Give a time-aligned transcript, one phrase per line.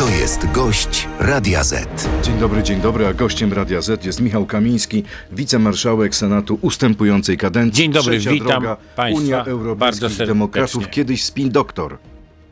[0.00, 2.08] To jest gość Radia Z.
[2.22, 5.02] Dzień dobry, dzień dobry, a gościem Radia Z jest Michał Kamiński,
[5.32, 7.82] wicemarszałek Senatu ustępującej kadencji.
[7.82, 10.26] Dzień dobry, Trzecia witam droga, państwa Unia bardzo Europejskich serdecznie.
[10.26, 11.98] Demokratów, kiedyś spin doktor.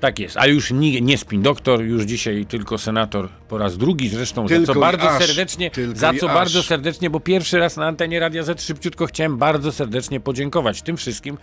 [0.00, 4.08] Tak jest, a już nie, nie spin doktor, już dzisiaj tylko senator po raz drugi
[4.08, 6.34] zresztą, Tylko za co bardzo aż, serdecznie, za co aż.
[6.34, 10.96] bardzo serdecznie, bo pierwszy raz na antenie Radia Z szybciutko chciałem bardzo serdecznie podziękować tym
[10.96, 11.38] wszystkim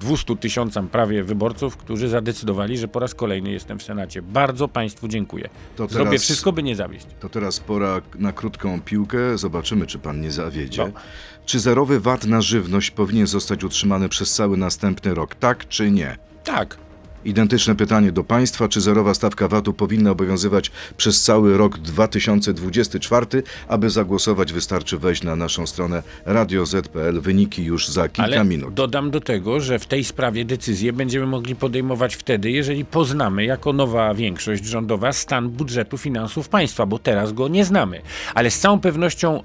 [0.00, 4.22] 200 tysiącom prawie wyborców, którzy zadecydowali, że po raz kolejny jestem w Senacie.
[4.22, 5.48] Bardzo Państwu dziękuję.
[5.76, 7.06] To Zrobię teraz- wszystko, by nie zawieść.
[7.20, 9.38] To teraz pora na krótką piłkę.
[9.38, 10.84] Zobaczymy, czy pan nie zawiedzie.
[10.94, 11.00] No.
[11.46, 15.34] Czy zerowy VAT na żywność powinien zostać utrzymany przez cały następny rok?
[15.34, 16.16] Tak czy nie?
[16.44, 16.76] Tak.
[17.24, 18.68] Identyczne pytanie do państwa.
[18.68, 23.26] Czy zerowa stawka VAT-u powinna obowiązywać przez cały rok 2024?
[23.68, 27.20] Aby zagłosować, wystarczy wejść na naszą stronę radioz.pl.
[27.20, 28.74] Wyniki już za kilka Ale minut.
[28.74, 33.72] dodam do tego, że w tej sprawie decyzję będziemy mogli podejmować wtedy, jeżeli poznamy jako
[33.72, 38.00] nowa większość rządowa stan budżetu finansów państwa, bo teraz go nie znamy.
[38.34, 39.42] Ale z całą pewnością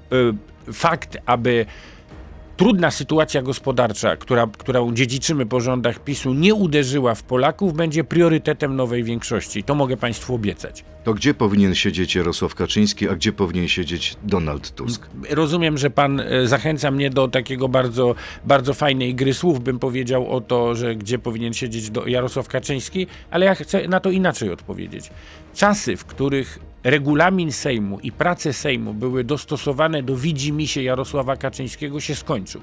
[0.68, 1.66] y, fakt, aby
[2.56, 8.76] trudna sytuacja gospodarcza, która, którą dziedziczymy po rządach PiSu, nie uderzyła w Polaków, będzie priorytetem
[8.76, 9.62] nowej większości.
[9.62, 10.84] To mogę Państwu obiecać.
[11.04, 15.06] To gdzie powinien siedzieć Jarosław Kaczyński, a gdzie powinien siedzieć Donald Tusk?
[15.30, 20.30] Rozumiem, że pan e, zachęca mnie do takiego bardzo, bardzo fajnej gry słów, bym powiedział
[20.30, 25.10] o to, że gdzie powinien siedzieć Jarosław Kaczyński, ale ja chcę na to inaczej odpowiedzieć.
[25.54, 32.14] Czasy, w których regulamin Sejmu i prace Sejmu były dostosowane do widzimisię Jarosława Kaczyńskiego się
[32.14, 32.60] skończył.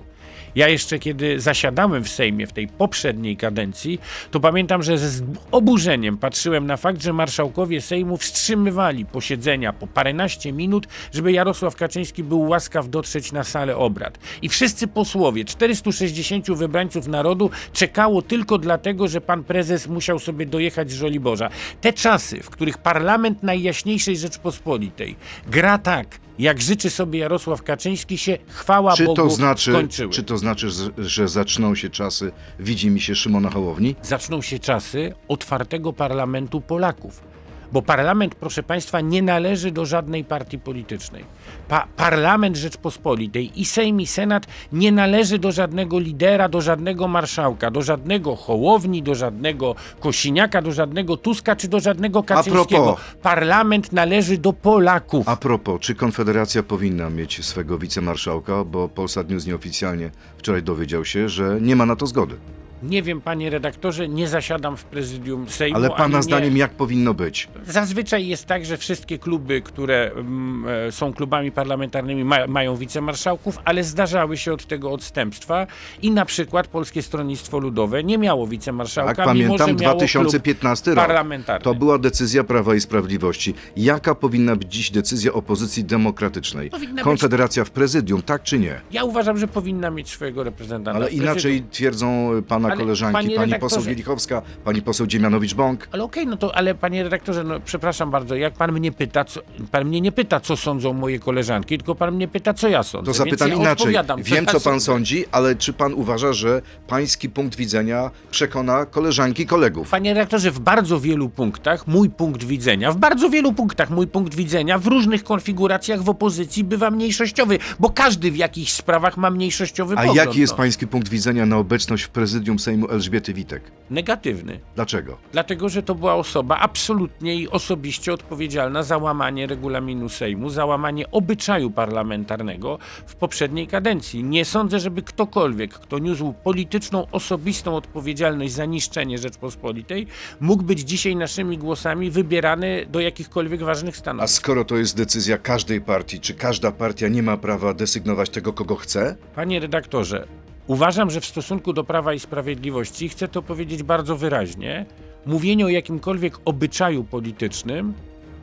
[0.55, 3.99] Ja jeszcze kiedy zasiadałem w Sejmie w tej poprzedniej kadencji,
[4.31, 10.53] to pamiętam, że z oburzeniem patrzyłem na fakt, że marszałkowie Sejmu wstrzymywali posiedzenia po paręnaście
[10.53, 14.19] minut, żeby Jarosław Kaczyński był łaskaw dotrzeć na salę obrad.
[14.41, 20.91] I wszyscy posłowie, 460 wybrańców narodu czekało tylko dlatego, że pan prezes musiał sobie dojechać
[20.91, 21.49] z Żoliborza.
[21.81, 25.15] Te czasy, w których parlament Najjaśniejszej Rzeczpospolitej
[25.47, 30.13] gra tak, jak życzy sobie Jarosław Kaczyński, się chwała Czy Bogu to, znaczy, skończyły.
[30.13, 33.95] czy to znaczy, że- że zaczną się czasy, widzi mi się Szymona Hołowni?
[34.01, 37.32] zaczną się czasy otwartego parlamentu Polaków.
[37.73, 41.25] Bo parlament, proszę Państwa, nie należy do żadnej partii politycznej.
[41.67, 47.71] Pa parlament Rzeczpospolitej i Sejm i Senat nie należy do żadnego lidera, do żadnego marszałka,
[47.71, 52.83] do żadnego Hołowni, do żadnego Kosiniaka, do żadnego Tuska czy do żadnego Kaczyńskiego.
[52.83, 53.01] propos.
[53.21, 55.29] Parlament należy do Polaków.
[55.29, 61.29] A propos, czy Konfederacja powinna mieć swego wicemarszałka, bo Polsat News nieoficjalnie wczoraj dowiedział się,
[61.29, 62.35] że nie ma na to zgody.
[62.83, 65.77] Nie wiem, panie redaktorze, nie zasiadam w prezydium Sejmu.
[65.77, 67.47] Ale pana nie- zdaniem jak powinno być?
[67.67, 73.59] Zazwyczaj jest tak, że wszystkie kluby, które mm, e, są klubami parlamentarnymi, ma, mają wicemarszałków,
[73.65, 75.67] ale zdarzały się od tego odstępstwa
[76.01, 80.83] i na przykład Polskie Stronnictwo Ludowe nie miało wicemarszałka, Tak, mimo pamiętam, że miało 2015
[80.83, 81.05] klub rok.
[81.07, 81.63] parlamentarny.
[81.63, 83.53] To była decyzja Prawa i Sprawiedliwości.
[83.77, 86.69] Jaka powinna być dziś decyzja opozycji demokratycznej?
[86.69, 88.81] Powinna być- Konfederacja w prezydium, tak czy nie?
[88.91, 90.99] Ja uważam, że powinna mieć swojego reprezentanta.
[90.99, 95.77] Ale inaczej twierdzą pana Ale, koleżanki, pani redaktorze- poseł Wielichowska, pani poseł Dziemianowicz-Bąk.
[95.91, 99.41] Ale okej, no to, ale panie redaktorze, no przepraszam bardzo, jak pan mnie pyta, co,
[99.71, 103.11] pan mnie nie pyta, co sądzą moje koleżanki, tylko pan mnie pyta, co ja sądzę.
[103.11, 103.95] To zapytam ja inaczej.
[104.17, 109.89] Wiem, co pan sądzi, ale czy pan uważa, że pański punkt widzenia przekona koleżanki, kolegów?
[109.89, 114.35] Panie redaktorze, w bardzo wielu punktach mój punkt widzenia, w bardzo wielu punktach mój punkt
[114.35, 119.93] widzenia w różnych konfiguracjach w opozycji bywa mniejszościowy, bo każdy w jakichś sprawach ma mniejszościowy
[119.93, 120.17] A pogląd.
[120.17, 120.57] jaki jest no.
[120.57, 123.71] pański punkt widzenia na obecność w prezydium Sejmu Elżbiety Witek?
[123.89, 124.59] Negatywny.
[124.75, 125.17] Dlaczego?
[125.31, 131.11] Dlatego, że to była osoba absolutnie i osobiście odpowiedzialna za łamanie regulaminu Sejmu, za łamanie
[131.11, 134.23] obyczaju parlamentarnego w poprzedniej kadencji.
[134.23, 140.07] Nie sądzę, żeby ktokolwiek, kto niósł polityczną, osobistą odpowiedzialność za niszczenie Rzeczpospolitej,
[140.39, 144.33] mógł być dzisiaj naszymi głosami wybierany do jakichkolwiek ważnych A stanowisk.
[144.33, 148.75] skoro to jest decyzja każdej partii, czy każda partia nie ma prawa desygnować tego, kogo
[148.75, 149.15] chce?
[149.35, 150.27] Panie redaktorze,
[150.67, 154.85] uważam, że w stosunku do Prawa i Sprawiedliwości, chcę to powiedzieć bardzo wyraźnie,
[155.25, 157.93] mówienie o jakimkolwiek obyczaju politycznym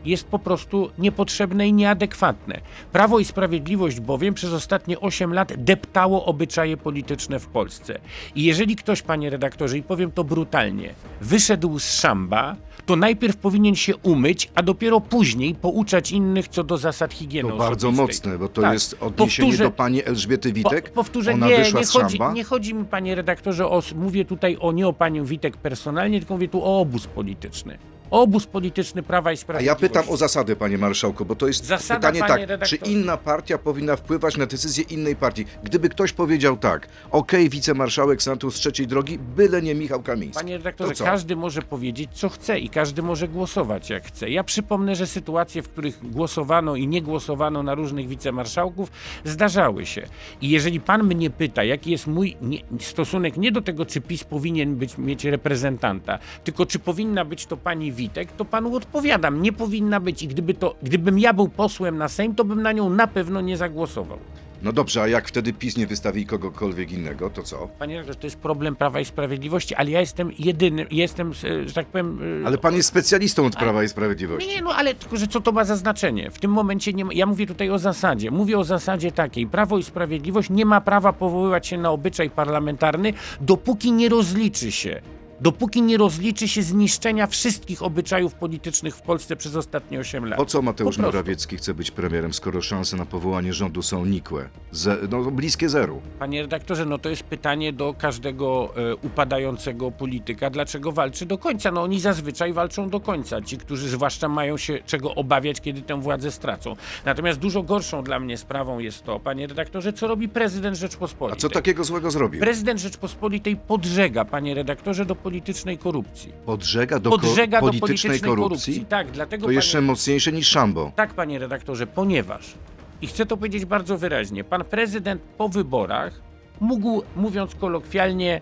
[0.05, 2.61] jest po prostu niepotrzebne i nieadekwatne.
[2.93, 7.99] Prawo i Sprawiedliwość bowiem przez ostatnie 8 lat deptało obyczaje polityczne w Polsce.
[8.35, 12.57] I jeżeli ktoś, panie redaktorze, i powiem to brutalnie, wyszedł z szamba,
[12.91, 17.57] to najpierw powinien się umyć, a dopiero później pouczać innych co do zasad higieny To
[17.57, 18.33] bardzo osobistej.
[18.33, 18.73] mocne, bo to Tak.
[18.73, 20.89] jest odniesienie Powtórzę- do pani Elżbiety Witek.
[20.91, 22.33] po, powtórzę, Ona nie, wyszła nie z chodzi, szamba.
[22.33, 26.35] nie chodzi mi, panie redaktorze, o, mówię tutaj o nie o panią Witek personalnie, tylko
[26.35, 27.79] mówię tu o obóz polityczny.
[28.11, 29.89] Obóz polityczny Prawa i A ja Sprawiedliwości.
[29.89, 32.79] pytam o zasady, panie marszałku, bo to jest Zasada, pytanie tak, redaktorze.
[32.79, 35.45] czy inna partia powinna wpływać na decyzję innej partii?
[35.63, 40.35] Gdyby ktoś powiedział tak, okej, wicemarszałek Senatu z trzeciej drogi, byle nie Michał Kamiński.
[40.43, 41.05] Panie redaktorze, To co?
[41.05, 44.31] każdy może powiedzieć, co chce i każdy może głosować jak chce.
[44.31, 48.91] Ja przypomnę, że sytuacje, w których głosowano i nie głosowano na różnych wicemarszałków,
[49.25, 50.07] zdarzały się.
[50.41, 54.25] I jeżeli pan mnie pyta, jaki jest mój nie, stosunek nie do tego, czy PiS
[54.25, 59.53] powinien być, mieć reprezentanta, tylko czy powinna być to pani Witek, to panu odpowiadam, nie
[59.53, 60.23] powinna być.
[60.23, 63.41] I gdyby to, gdybym ja był posłem na Sejm, to bym na nią na pewno
[63.41, 64.19] nie zagłosował.
[64.63, 67.69] No dobrze, a jak wtedy PiS nie wystawi kogokolwiek innego, to co?
[67.79, 71.75] Panie redaktorze, to jest problem Prawa i Sprawiedliwości, ale ja jestem jedynym, jestem, e, że
[71.75, 72.19] tak powiem...
[72.43, 74.49] e, Ale pan jest specjalistą od Prawa i Sprawiedliwości.
[74.49, 76.31] Nie, no ale tylko, że co to ma za znaczenie?
[76.31, 78.31] W tym momencie nie ma, ja mówię tutaj o zasadzie.
[78.31, 79.47] Mówię o zasadzie takiej.
[79.47, 85.01] Prawo i Sprawiedliwość nie ma prawa powoływać się na obyczaj parlamentarny, dopóki nie rozliczy się.
[85.41, 90.39] Dopóki nie rozliczy się zniszczenia wszystkich obyczajów politycznych w Polsce przez ostatnie 8 lat.
[90.39, 91.03] Po co Mateusz Po.
[91.03, 94.49] Morawiecki chce być premierem, skoro szanse na powołanie rządu są nikłe?
[94.73, 96.01] Ze, no, bliskie zeru.
[96.19, 101.71] Panie redaktorze, no to jest pytanie do każdego e, upadającego polityka, dlaczego walczy do końca.
[101.71, 106.01] No oni zazwyczaj walczą do końca, ci, którzy zwłaszcza mają się czego obawiać, kiedy tę
[106.01, 106.77] władzę stracą.
[107.05, 111.41] Natomiast dużo gorszą dla mnie sprawą jest to, panie redaktorze, co robi prezydent A Rzeczpospolitej.
[111.41, 112.41] co takiego złego zrobił?
[112.41, 116.33] Prezydent Rzeczpospolitej podżega, panie redaktorze, do politycznej korupcji.
[116.47, 118.85] Podżega do ko- Podżega do politycznej korupcji?
[118.89, 119.57] Tak, dlatego To panie...
[119.57, 120.93] jeszcze mocniejsze niż Szambo.
[120.97, 122.55] Tak, panie redaktorze, ponieważ,
[123.03, 126.21] i chcę to powiedzieć bardzo wyraźnie, pan prezydent po wyborach
[126.61, 128.41] mógł, mówiąc kolokwialnie,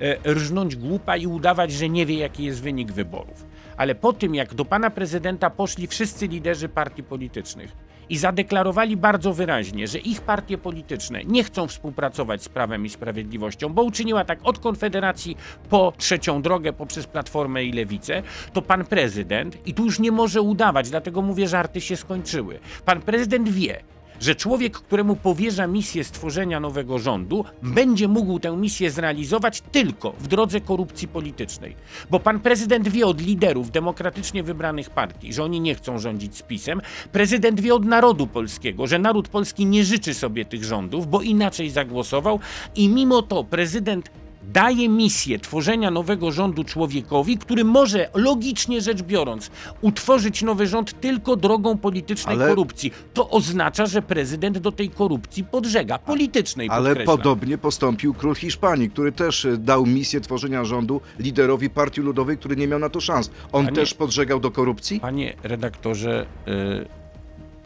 [0.00, 3.46] e, rżnąć głupa i udawać, że nie wie, jaki jest wynik wyborów.
[3.76, 7.72] Ale po tym, jak do pana prezydenta poszli wszyscy liderzy partii politycznych
[8.10, 13.68] i zadeklarowali bardzo wyraźnie, że ich partie polityczne nie chcą współpracować z Prawem i Sprawiedliwością,
[13.68, 15.36] bo uczyniła tak od Konfederacji
[15.68, 18.22] po trzecią drogę poprzez Platformę i Lewicę,
[18.52, 22.58] to pan prezydent, i tu już nie może udawać, dlatego mówię, żarty się skończyły.
[22.84, 23.80] Pan prezydent wie,
[24.20, 30.26] że człowiek, któremu powierza misję stworzenia nowego rządu, będzie mógł tę misję zrealizować tylko w
[30.26, 31.76] drodze korupcji politycznej.
[32.10, 36.42] Bo pan prezydent wie od liderów demokratycznie wybranych partii, że oni nie chcą rządzić z
[36.42, 36.80] PiSem.
[37.12, 41.70] Prezydent wie od narodu polskiego, że naród polski nie życzy sobie tych rządów, bo inaczej
[41.70, 42.40] zagłosował
[42.74, 44.10] i mimo to prezydent
[44.42, 49.50] daje misję tworzenia nowego rządu człowiekowi, który może, logicznie rzecz biorąc,
[49.80, 52.92] utworzyć nowy rząd tylko drogą politycznej Ale- korupcji.
[53.14, 57.16] To oznacza, że prezydent do tej korupcji podżega, politycznej Ale podkreślam.
[57.18, 62.56] podobnie postąpił król Hiszpanii, który też e, dał misję tworzenia rządu liderowi Partii Ludowej, który
[62.56, 63.30] nie miał na to szans.
[63.52, 65.00] On Panie- też podżegał do korupcji?
[65.00, 66.88] Panie redaktorze, y,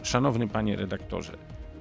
[0.03, 1.31] szanowny panie redaktorze,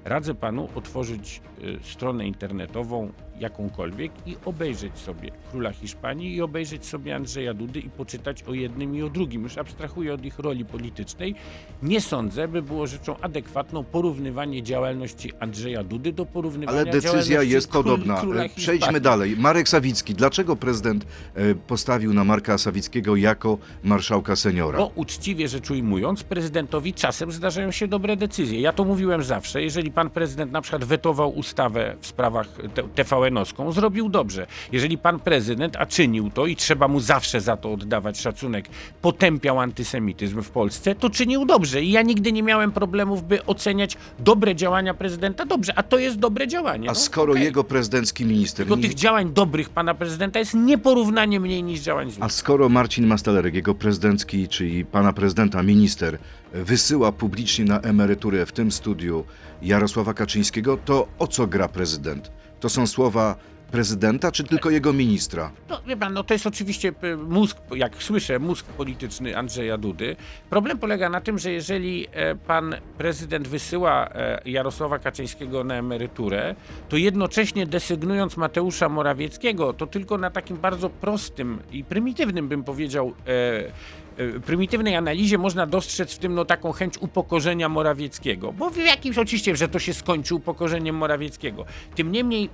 [0.05, 7.17] radzę panu otworzyć y, stronę internetową jakąkolwiek i obejrzeć sobie króla Hiszpanii i obejrzeć sobie
[7.17, 9.43] Andrzeja Dudy i poczytać o jednym i o drugim.
[9.43, 11.35] Już abstrahuję od ich roli politycznej.
[11.83, 17.69] Nie sądzę, by było rzeczą adekwatną porównywanie działalności Andrzeja Dudy do porównywania Ale decyzja jest
[17.69, 18.23] król, podobna.
[18.23, 19.01] E, Przejdźmy Hiszpanii.
[19.01, 19.37] dalej.
[19.37, 20.15] Marek Sawicki.
[20.15, 24.79] Dlaczego prezydent e, postawił na Marka Sawickiego jako marszałka seniora?
[24.79, 28.61] Bo uczciwie rzecz ujmując, prezydentowi czasem zdarzają się dobre decyzje.
[28.61, 29.63] Ja to mówiłem zawsze.
[29.63, 32.49] Jeżeli pan prezydent na przykład wetował ustawę w sprawach
[32.95, 34.47] TVN-owską, zrobił dobrze.
[34.73, 38.69] Jeżeli pan prezydent, a czynił to i trzeba mu zawsze za to oddawać szacunek,
[39.03, 41.83] potępiał antysemityzm w Polsce, to czynił dobrze.
[41.83, 45.73] I ja nigdy nie miałem problemów, by oceniać dobre działania prezydenta dobrze.
[45.77, 46.89] A to jest dobre działanie.
[46.89, 47.45] A no, skoro okej.
[47.45, 48.67] jego prezydencki minister...
[48.67, 52.25] Tylko mi- tych działań dobrych pana prezydenta jest nieporównanie mniej niż działań złych.
[52.25, 56.19] A skoro Marcin Mastalerek, jego prezydencki, czyli pana prezydenta, minister,
[56.55, 59.25] wysyła publicznie na emeryturę w tym studiu
[59.63, 62.31] Jarosława Kaczyńskiego, to o co gra prezydent?
[62.61, 63.37] To są słowa
[63.75, 65.51] prezydenta, czy tylko jego ministra?
[65.69, 70.17] No, wie pan, no to jest oczywiście e, mózg, jak słyszę, mózg polityczny Andrzeja Dudy.
[70.51, 76.55] Problem polega na tym, że jeżeli e, pan prezydent wysyła e, Jarosława Kaczyńskiego na emeryturę,
[76.89, 83.15] to jednocześnie desygnując Mateusza Morawieckiego, to tylko na takim bardzo prostym i prymitywnym, bym powiedział,
[83.27, 84.04] e,
[84.47, 88.53] prymitywnej analizie można dostrzec w tym no, taką chęć upokorzenia Morawieckiego.
[88.53, 91.65] Bo w jakimś oczywiście, że to się skończy upokorzeniem Morawieckiego.
[91.95, 92.51] Tym niemniej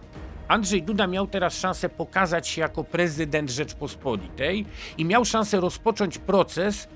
[0.49, 4.67] Andrzej Duda miał teraz szansę pokazać się jako prezydent Rzeczpospolitej
[4.99, 6.89] i miał szansę rozpocząć proces,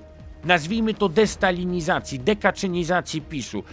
[0.43, 3.63] nazwijmy to destalinizacji, dekaczynizacji PiSu,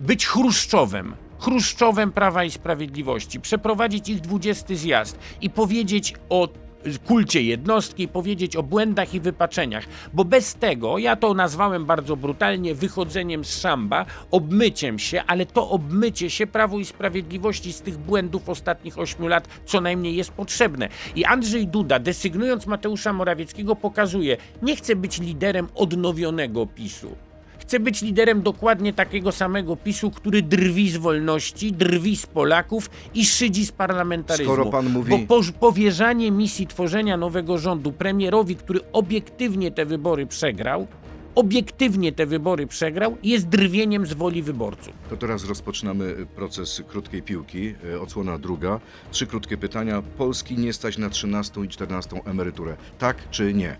[0.00, 1.14] być Chruszczowem.
[1.38, 6.48] Chruszczowem Prawa i Sprawiedliwości, przeprowadzić ich 20 zjazd i powiedzieć o
[7.06, 12.74] kulcie jednostki, powiedzieć o błędach i wypaczeniach, bo bez tego, ja to nazwałem bardzo brutalnie
[12.74, 18.48] wychodzeniem z szamba, obmyciem się, ale to obmycie się Prawu i Sprawiedliwości z tych błędów
[18.48, 20.88] ostatnich ośmiu lat co najmniej jest potrzebne.
[21.16, 27.29] I Andrzej Duda, desygnując Mateusza Morawieckiego, pokazuje, nie chce być liderem odnowionego PiSu.
[27.70, 33.26] Chce być liderem dokładnie takiego samego PiSu, który drwi z wolności, drwi z Polaków i
[33.26, 34.52] szydzi z parlamentaryzmu.
[34.54, 40.26] Skoro pan mówi- Bo po, powierzanie misji tworzenia nowego rządu premierowi, który obiektywnie te wybory
[40.26, 40.86] przegrał,
[41.34, 44.92] obiektywnie te wybory przegrał, jest drwieniem z woli wyborców.
[45.10, 48.80] To teraz rozpoczynamy proces krótkiej piłki, e, odsłona druga.
[49.10, 50.02] Trzy krótkie pytania.
[50.18, 52.76] Polski nie stać na 13 i 14 emeryturę.
[52.98, 53.76] Tak czy nie?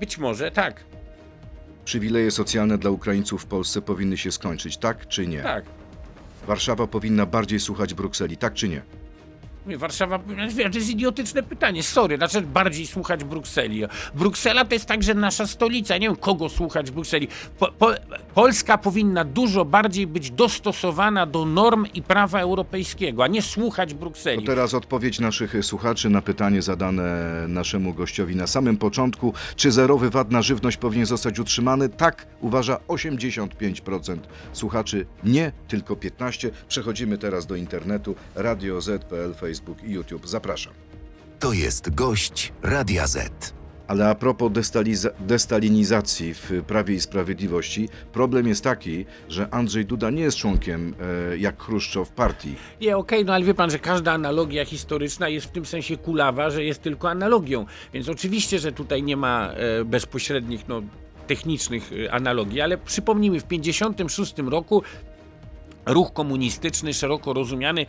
[0.00, 0.84] Być może tak,
[1.88, 4.76] Przywileje socjalne dla Ukraińców w Polsce powinny się skończyć.
[4.76, 5.42] Tak czy nie?
[5.42, 5.64] tak.
[6.46, 8.36] Warszawa powinna bardziej słuchać Brukseli.
[8.36, 8.82] Tak czy nie?
[9.76, 10.18] Warszawa,
[10.54, 13.82] wiesz, to jest idiotyczne pytanie, sorry, znaczy bardziej słuchać Brukseli.
[14.14, 17.28] Bruksela to jest także nasza stolica, nie wiem kogo słuchać w Brukseli.
[17.58, 17.90] Po, po,
[18.34, 23.96] Polska powinna dużo bardziej być dostosowana do norm i prawa europejskiego, a nie słuchać To
[23.96, 24.44] Brukseli.
[24.44, 29.34] teraz odpowiedź naszych słuchaczy na pytanie zadane naszemu gościowi na samym początku.
[29.56, 31.88] Czy zerowy VAT na żywność powinien zostać utrzymany?
[31.88, 34.18] Tak, uważa 85%
[34.52, 35.06] słuchaczy.
[35.24, 36.50] Nie, tylko 15%.
[36.68, 38.14] Przechodzimy teraz do internetu.
[38.34, 40.28] Radio Z.pl, Facebook i YouTube.
[40.28, 40.72] Zapraszam.
[41.38, 43.54] To jest gość Radia Z.
[43.88, 50.10] Ale a propos destaliza- destalinizacji w Prawie i Sprawiedliwości, problem jest taki, że Andrzej Duda
[50.10, 50.94] nie jest członkiem
[51.32, 52.54] e, jak Chruszczow partii.
[52.80, 56.50] Nie, okej, no ale wie pan, że każda analogia historyczna jest w tym sensie kulawa,
[56.50, 57.66] że jest tylko analogią.
[57.92, 60.82] Więc oczywiście, że tutaj nie ma e, bezpośrednich, no,
[61.26, 64.82] technicznych e, analogii, ale przypomnijmy, w 1956 roku
[65.86, 67.86] ruch komunistyczny, szeroko rozumiany,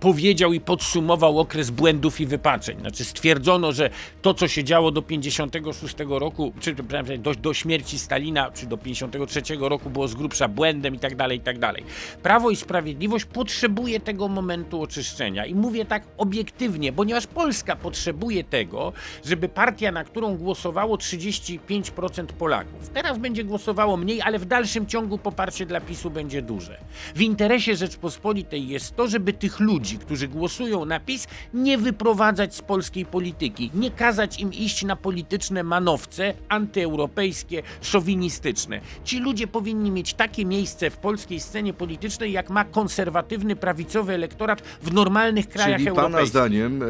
[0.00, 2.80] powiedział i podsumował okres błędów i wypaczeń.
[2.80, 3.90] Znaczy stwierdzono, że
[4.22, 6.74] to, co się działo do 56 roku, czy
[7.18, 11.38] do, do śmierci Stalina, czy do 53 roku było z grubsza błędem i tak dalej,
[11.38, 11.84] i tak dalej.
[12.22, 15.46] Prawo i Sprawiedliwość potrzebuje tego momentu oczyszczenia.
[15.46, 18.92] I mówię tak obiektywnie, ponieważ Polska potrzebuje tego,
[19.24, 25.18] żeby partia, na którą głosowało 35% Polaków, teraz będzie głosowało mniej, ale w dalszym ciągu
[25.18, 26.78] poparcie dla PiSu będzie duże.
[27.14, 32.62] W interesie Rzeczpospolitej jest to, żeby tych ludzi, którzy głosują na PiS, nie wyprowadzać z
[32.62, 38.80] polskiej polityki, nie kazać im iść na polityczne manowce antyeuropejskie, szowinistyczne.
[39.04, 44.62] Ci ludzie powinni mieć takie miejsce w polskiej scenie politycznej, jak ma konserwatywny, prawicowy elektorat
[44.82, 46.28] w normalnych krajach Czyli pana europejskich.
[46.30, 46.86] zdaniem e,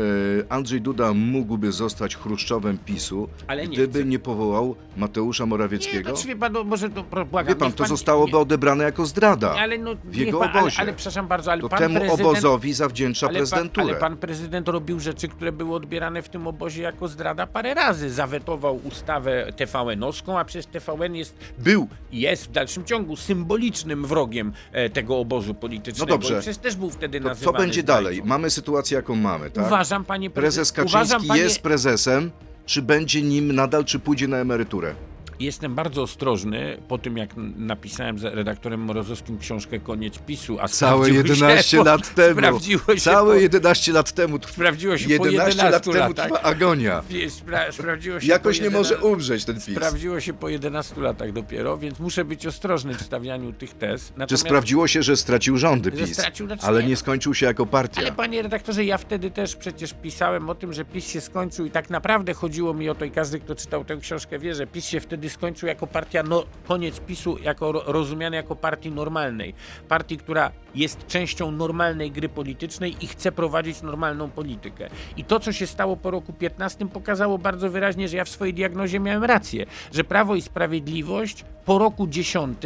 [0.48, 4.08] Andrzej Duda mógłby zostać Chruszczowem PiSu, Ale nie gdyby chce.
[4.08, 6.12] nie powołał Mateusza Nie, Morawieckiego?
[6.12, 7.54] to wie pan, no, może to błagam.
[7.54, 10.80] Wie pan, to zostałoby nie- odebrane jako zdrada ale no, w jego pan, ale, obozie.
[10.80, 12.20] ale przepraszam bardzo, ale to pan temu prezydent...
[12.28, 13.86] obozowi zawdzięcza ale pan, prezydenturę.
[13.86, 18.10] ale pan prezydent robił rzeczy, które były odbierane w tym obozie jako zdrada parę razy.
[18.10, 24.52] Zawetował ustawę TVN-owską, a przecież TVN jest, był i jest w dalszym ciągu symbolicznym wrogiem
[24.72, 26.12] e, tego obozu politycznego.
[26.12, 26.34] No dobrze.
[26.34, 28.02] I przecież też był wtedy To co będzie zdrajcą.
[28.04, 28.22] dalej?
[28.24, 29.66] Mamy sytuację, jaką mamy, tak?
[29.66, 32.30] Uważam, panie Prezes prezydent, Kaczyński uważam, panie, jest prezesem,
[32.66, 34.94] czy będzie nim nadal, czy pójdzie na emeryturę?
[35.40, 41.04] Jestem bardzo ostrożny po tym, jak napisałem z redaktorem Morozowskim książkę Koniec PiSu, a Całe
[41.04, 42.34] sprawdziło 11 się, lat temu.
[42.38, 45.32] Sprawdziło się Całe po, 11 lat temu sprawdziło się po 11
[45.64, 46.26] 11 lat temu latach.
[46.26, 47.02] trwa agonia.
[47.28, 49.76] Spra sprawdziło się Jakoś nie może 11 umrzeć ten PiS.
[49.76, 54.06] Sprawdziło się po 11 latach dopiero, więc muszę być ostrożny w stawianiu tych tez.
[54.06, 56.88] Czy Natomiast, sprawdziło się, że stracił rządy PiS, stracił, znaczy ale nie.
[56.88, 58.00] nie skończył się jako partia?
[58.00, 61.70] Ale panie redaktorze, ja wtedy też przecież pisałem o tym, że PiS się skończył i
[61.70, 64.84] tak naprawdę chodziło mi o to i każdy, kto czytał tę książkę wie, że PiS
[64.84, 69.54] się wtedy skończył jako partia, no, koniec PiSu jako ro- rozumiany jako partii normalnej.
[69.88, 74.88] Partii, która jest częścią normalnej gry politycznej i chce prowadzić normalną politykę.
[75.16, 78.54] I to, co się stało po roku 15 pokazało bardzo wyraźnie, że ja w swojej
[78.54, 82.58] diagnozie miałem rację, że Prawo i Sprawiedliwość po roku 10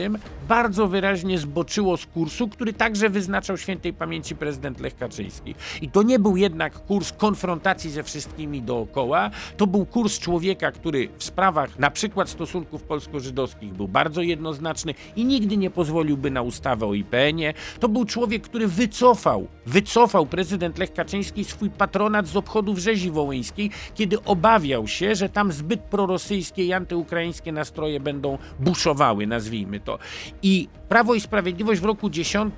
[0.49, 5.55] bardzo wyraźnie zboczyło z kursu, który także wyznaczał świętej pamięci prezydent Lech Kaczyński.
[5.83, 11.09] I to nie był jednak kurs konfrontacji ze wszystkimi dookoła, to był kurs człowieka, który
[11.19, 12.50] w sprawach na przykład stosunków
[12.88, 17.54] polsko-żydowskich był bardzo jednoznaczny i nigdy nie pozwoliłby na ustawę o IPN-ie.
[17.80, 23.71] To był człowiek, który wycofał, wycofał prezydent Lech Kaczyński swój patronat z obchodów rzezi wołyńskiej,
[23.95, 29.99] kiedy obawiał się, że tam zbyt prorosyjskie i antyukraińskie nastroje będą buszowały, nazwijmy to.
[30.42, 32.54] I Prawo i Sprawiedliwość w roku 10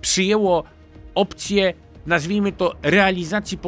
[0.00, 0.64] przyjęło
[1.14, 1.74] opcję
[2.10, 3.58] nazwijmy to, realizacji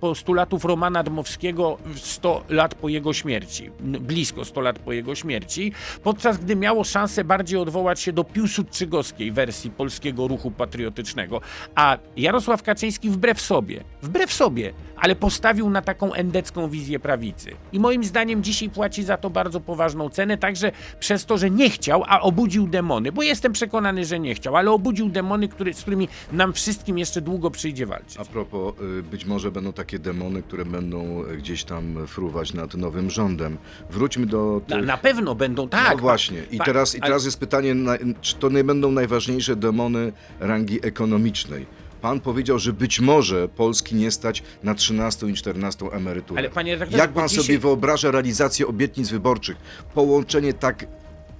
[0.00, 5.72] postulatów Romana Dmowskiego 100 lat po jego śmierci, blisko 100 lat po jego śmierci,
[6.02, 11.40] podczas gdy miało szansę bardziej odwołać się do piłsudczygowskiej wersji polskiego ruchu patriotycznego.
[11.74, 17.50] A Jarosław Kaczyński wbrew sobie, wbrew sobie, ale postawił na taką endecką wizję prawicy.
[17.72, 21.70] I moim zdaniem dzisiaj płaci za to bardzo poważną cenę, także przez to, że nie
[21.70, 25.80] chciał, a obudził demony, bo jestem przekonany, że nie chciał, ale obudził demony, który, z
[25.80, 28.16] którymi nam wszystkim jeszcze długo przyjdzie walczyć.
[28.20, 32.74] A propos, y, być może będą takie demony, które będą y, gdzieś tam fruwać nad
[32.74, 33.56] nowym rządem.
[33.90, 34.86] Wróćmy do Na, tych...
[34.86, 35.90] na pewno będą, tak.
[35.92, 36.42] no właśnie.
[36.50, 40.12] I pa- teraz, I ale- teraz jest pytanie, na- czy to nie będą najważniejsze demony
[40.40, 41.66] rangi ekonomicznej?
[42.00, 46.38] Pan powiedział, że być może Polski nie stać na 13 i 14 emeryturę.
[46.40, 49.56] Ale panie redaktorze, Jak pan dzisiaj- sobie wyobraża realizację obietnic wyborczych?
[49.94, 50.86] Połączenie tak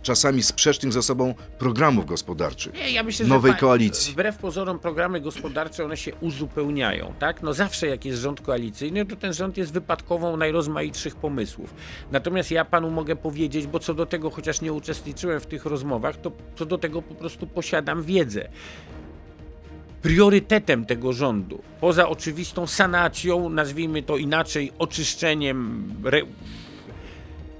[0.05, 2.75] czasami sprzecznych ze sobą programów gospodarczych.
[2.75, 4.13] Nie, ja myślę, nowej że pa- koalicji.
[4.13, 7.43] Wbrew pozorom programy gospodarcze one się uzupełniają, tak?
[7.43, 11.75] No zawsze jak jest rząd koalicyjny, to ten rząd jest wypadkową najrozmaitszych pomysłów.
[12.13, 16.17] Natomiast ja panu mogę powiedzieć, bo co do tego, chociaż nie uczestniczyłem w tych rozmowach,
[16.21, 18.49] to co do tego po prostu posiadam wiedzę.
[20.03, 26.21] Priorytetem tego rządu, poza oczywistą sanacją, nazwijmy to inaczej, oczyszczeniem, re,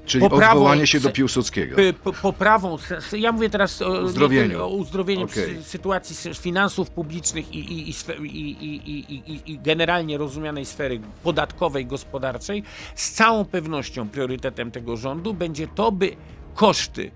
[0.07, 1.77] Czyli Poprawą odwołanie się do Piłsudskiego.
[2.05, 2.77] Po- poprawą,
[3.19, 4.63] ja mówię teraz o Uzdrowieniu.
[4.65, 5.57] o uzdrowieniu Okej.
[5.59, 12.63] sy- sytuacji sy- finansów publicznych i, i, i, i generalnie rozumianej sfery podatkowej, gospodarczej.
[12.95, 16.17] Z całą pewnością priorytetem tego rządu będzie to, by
[16.55, 17.11] koszty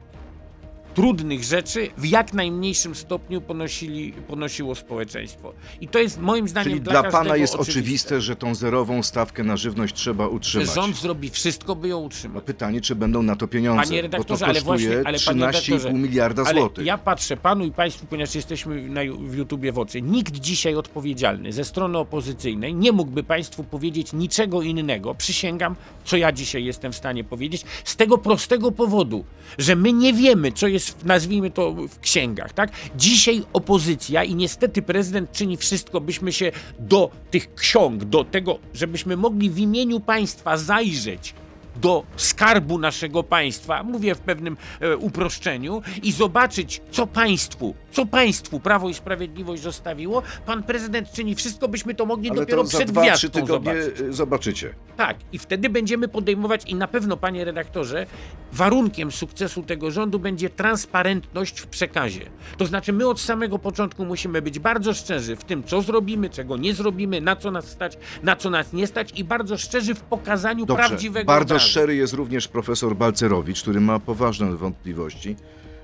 [0.98, 5.52] trudnych rzeczy w jak najmniejszym stopniu ponosili, ponosiło społeczeństwo.
[5.80, 9.02] I to jest moim zdaniem Czyli dla, dla pana jest oczywiste, oczywiste, że tą zerową
[9.02, 10.74] stawkę na żywność trzeba utrzymać.
[10.74, 12.44] rząd zrobi wszystko, by ją No utrzymać.
[12.44, 15.40] pytanie, czy będą na to pieniądze, Panie bo to redaktorze, kosztuje ale właśnie, ale panie
[15.40, 16.86] 13,5 redaktorze, miliarda złotych.
[16.86, 20.02] ja patrzę panu i państwu, ponieważ jesteśmy na, w YouTubie w oczy.
[20.02, 25.14] Nikt dzisiaj odpowiedzialny ze strony opozycyjnej nie mógłby państwu powiedzieć niczego innego.
[25.14, 29.24] Przysięgam, co ja dzisiaj jestem w stanie powiedzieć, z tego prostego powodu,
[29.58, 32.52] że my nie wiemy, co jest, nazwijmy to, w księgach.
[32.52, 32.70] Tak?
[32.96, 39.16] Dzisiaj opozycja i niestety prezydent czyni wszystko, byśmy się do tych ksiąg, do tego, żebyśmy
[39.16, 41.34] mogli w imieniu państwa zajrzeć
[41.80, 48.60] do skarbu naszego państwa, mówię w pewnym e, uproszczeniu, i zobaczyć, co państwu, co państwu
[48.60, 52.90] Prawo i Sprawiedliwość zostawiło, pan prezydent czyni wszystko, byśmy to mogli Ale dopiero to przed
[52.90, 54.00] 2-3 gwiazdką tygodnie zobaczyć.
[54.00, 54.74] y, zobaczycie.
[54.96, 58.06] Tak, i wtedy będziemy podejmować, i na pewno, panie redaktorze,
[58.52, 62.20] warunkiem sukcesu tego rządu będzie transparentność w przekazie.
[62.56, 66.56] To znaczy, my od samego początku musimy być bardzo szczerzy w tym, co zrobimy, czego
[66.56, 70.00] nie zrobimy, na co nas stać, na co nas nie stać, i bardzo szczerzy w
[70.00, 70.88] pokazaniu Dobrze.
[70.88, 71.67] prawdziwego Bardzo obrazu.
[71.68, 75.36] Szczery jest również profesor Balcerowicz, który ma poważne wątpliwości.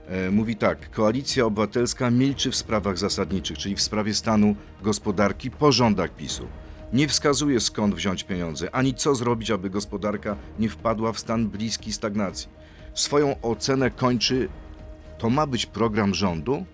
[0.09, 5.73] E, Mówi tak, Koalicja Obywatelska milczy w sprawach zasadniczych, czyli w sprawie stanu gospodarki po
[5.73, 6.47] rządach PiSu.
[6.93, 11.93] Nie wskazuje skąd wziąć pieniądze, ani co zrobić, aby gospodarka nie wpadła w stan bliski
[11.93, 12.49] stagnacji.
[12.95, 14.49] Swoją ocenę kończy,
[15.19, 16.65] to ma być program rządu?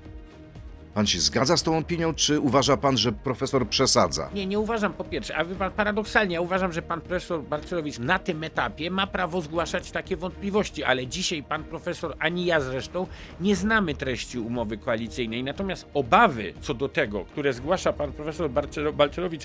[0.95, 4.31] Pan się zgadza z tą opinią, czy uważa pan, że profesor przesadza?
[4.35, 8.19] Nie, nie uważam po pierwsze, a pan, paradoksalnie, ja uważam, że pan profesor Barcelowicz na
[8.19, 13.07] tym etapie ma prawo zgłaszać takie wątpliwości, ale dzisiaj pan profesor, ani ja zresztą,
[13.41, 15.45] nie znamy treści umowy koalicyjnej.
[15.45, 19.43] Natomiast obawy co do tego, które zgłasza pan profesor Barcelo- Balcerowicz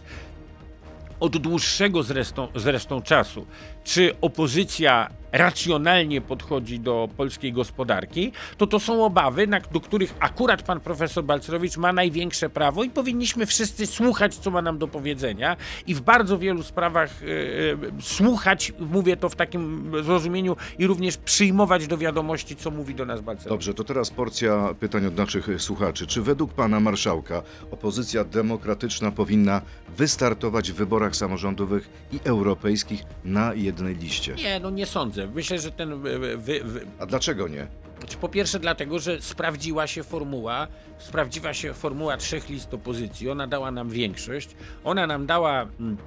[1.20, 3.46] od dłuższego zresztą, zresztą czasu,
[3.84, 10.62] czy opozycja racjonalnie podchodzi do polskiej gospodarki, to to są obawy, na, do których akurat
[10.62, 15.58] pan profesor Balcerowicz ma największe prawo i powinniśmy wszyscy słuchać, co ma nam do powiedzenia
[15.88, 21.18] i w bardzo wielu sprawach e, e, słuchać, mówię to w takim zrozumieniu, i również
[21.18, 23.50] przyjmować do wiadomości, co mówi do nas Balcerowicz.
[23.50, 26.08] Dobrze, to teraz porcja pytań od naszych słuchaczy.
[26.08, 29.62] Czy według pana marszałka opozycja demokratyczna powinna
[29.98, 34.36] wystartować w wyborach samorządowych i europejskich na jednej liście?
[34.36, 35.25] Nie, no nie sądzę.
[35.28, 37.68] Myślę, że ten wy, wy, wy, A dlaczego nie?
[38.00, 43.48] Znaczy, Po pierwsze dlatego, że sprawdziła się formuła, sprawdziła się formuła trzech list opozycji, ona
[43.48, 44.50] dała nam większość,
[44.84, 45.98] ona nam dała mm,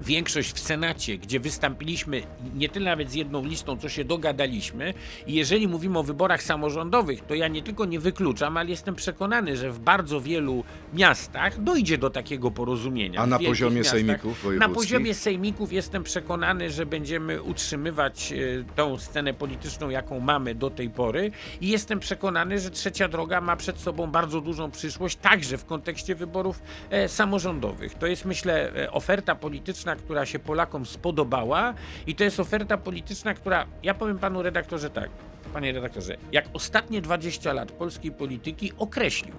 [0.00, 2.22] większość w Senacie, gdzie wystąpiliśmy
[2.54, 4.94] nie tyle nawet z jedną listą, co się dogadaliśmy
[5.26, 9.56] i jeżeli mówimy o wyborach samorządowych, to ja nie tylko nie wykluczam, ale jestem przekonany,
[9.56, 13.20] że w bardzo wielu miastach dojdzie do takiego porozumienia.
[13.20, 13.92] A na poziomie miastach.
[13.94, 14.74] sejmików Na wojewódzkich?
[14.74, 18.36] poziomie sejmików jestem przekonany, że będziemy utrzymywać e,
[18.76, 23.56] tą scenę polityczną, jaką mamy do tej pory i jestem przekonany, że Trzecia Droga ma
[23.56, 27.94] przed sobą bardzo dużą przyszłość, także w kontekście wyborów e, samorządowych.
[27.94, 31.74] To jest, myślę, e, oferta polityczna, która się Polakom spodobała
[32.06, 35.10] i to jest oferta polityczna, która, ja powiem panu redaktorze tak,
[35.52, 39.34] panie redaktorze, jak ostatnie 20 lat polskiej polityki określił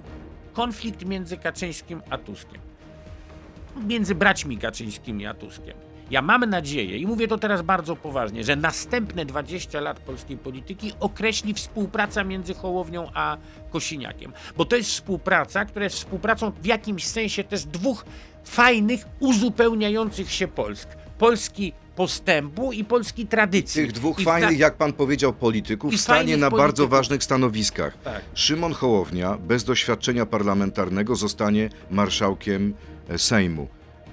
[0.53, 2.61] konflikt między Kaczyńskim a Tuskiem.
[3.87, 5.77] między braćmi Kaczyńskimi a Tuskiem.
[6.11, 10.93] Ja mam nadzieję, i mówię to teraz bardzo poważnie, że następne 20 lat polskiej polityki
[10.99, 13.37] określi współpraca między Hołownią a
[13.69, 14.33] Kosiniakiem.
[14.57, 18.05] Bo to jest współpraca, która jest współpracą w jakimś sensie też dwóch
[18.43, 20.89] fajnych, uzupełniających się Polsk.
[21.17, 23.81] Polski postępu i polski tradycji.
[23.83, 26.89] Tych dwóch I fajnych, jak pan powiedział, polityków stanie na bardzo polityków.
[26.89, 27.97] ważnych stanowiskach.
[28.03, 28.21] Tak.
[28.33, 32.73] Szymon Hołownia, bez doświadczenia parlamentarnego, zostanie marszałkiem
[33.09, 33.67] e, Sejmu.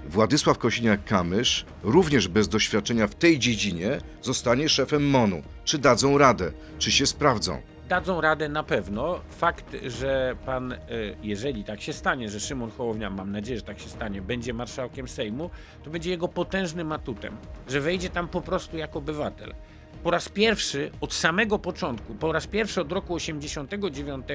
[0.08, 5.42] Władysław Kosiniak-Kamysz, również bez doświadczenia w tej dziedzinie, zostanie szefem MONU.
[5.64, 6.52] Czy dadzą radę?
[6.78, 7.60] Czy się sprawdzą?
[7.88, 9.20] Dadzą radę na pewno.
[9.30, 10.78] Fakt, że pan, e,
[11.22, 15.08] jeżeli tak się stanie, że Szymon Hołownia, mam nadzieję, że tak się stanie, będzie marszałkiem
[15.08, 15.50] Sejmu,
[15.84, 17.36] to będzie jego potężnym atutem,
[17.68, 19.54] że wejdzie tam po prostu jako obywatel.
[20.02, 24.26] Po raz pierwszy od samego początku, po raz pierwszy od roku 89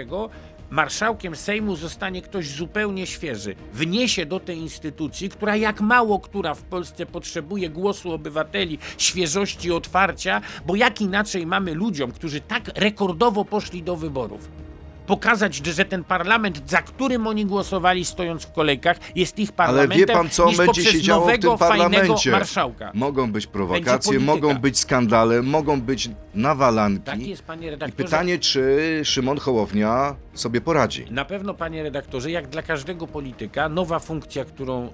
[0.70, 3.56] marszałkiem Sejmu zostanie ktoś zupełnie świeży.
[3.74, 10.42] Wniesie do tej instytucji, która jak mało która w Polsce potrzebuje głosu obywateli, świeżości, otwarcia,
[10.66, 14.50] bo jak inaczej mamy ludziom, którzy tak rekordowo poszli do wyborów,
[15.08, 19.98] pokazać, że ten parlament, za którym oni głosowali stojąc w kolejkach, jest ich Ale parlamentem
[19.98, 22.32] wie pan, co niż będzie się działo w nowego, tym parlamencie?
[22.32, 22.92] marszałka.
[22.94, 27.04] Mogą być prowokacje, mogą być skandale, mogą być nawalanki.
[27.04, 28.04] Tak jest, panie I redaktorze.
[28.04, 31.06] pytanie, czy Szymon Hołownia sobie poradzi?
[31.12, 34.90] Na pewno, panie redaktorze, jak dla każdego polityka, nowa funkcja, którą e,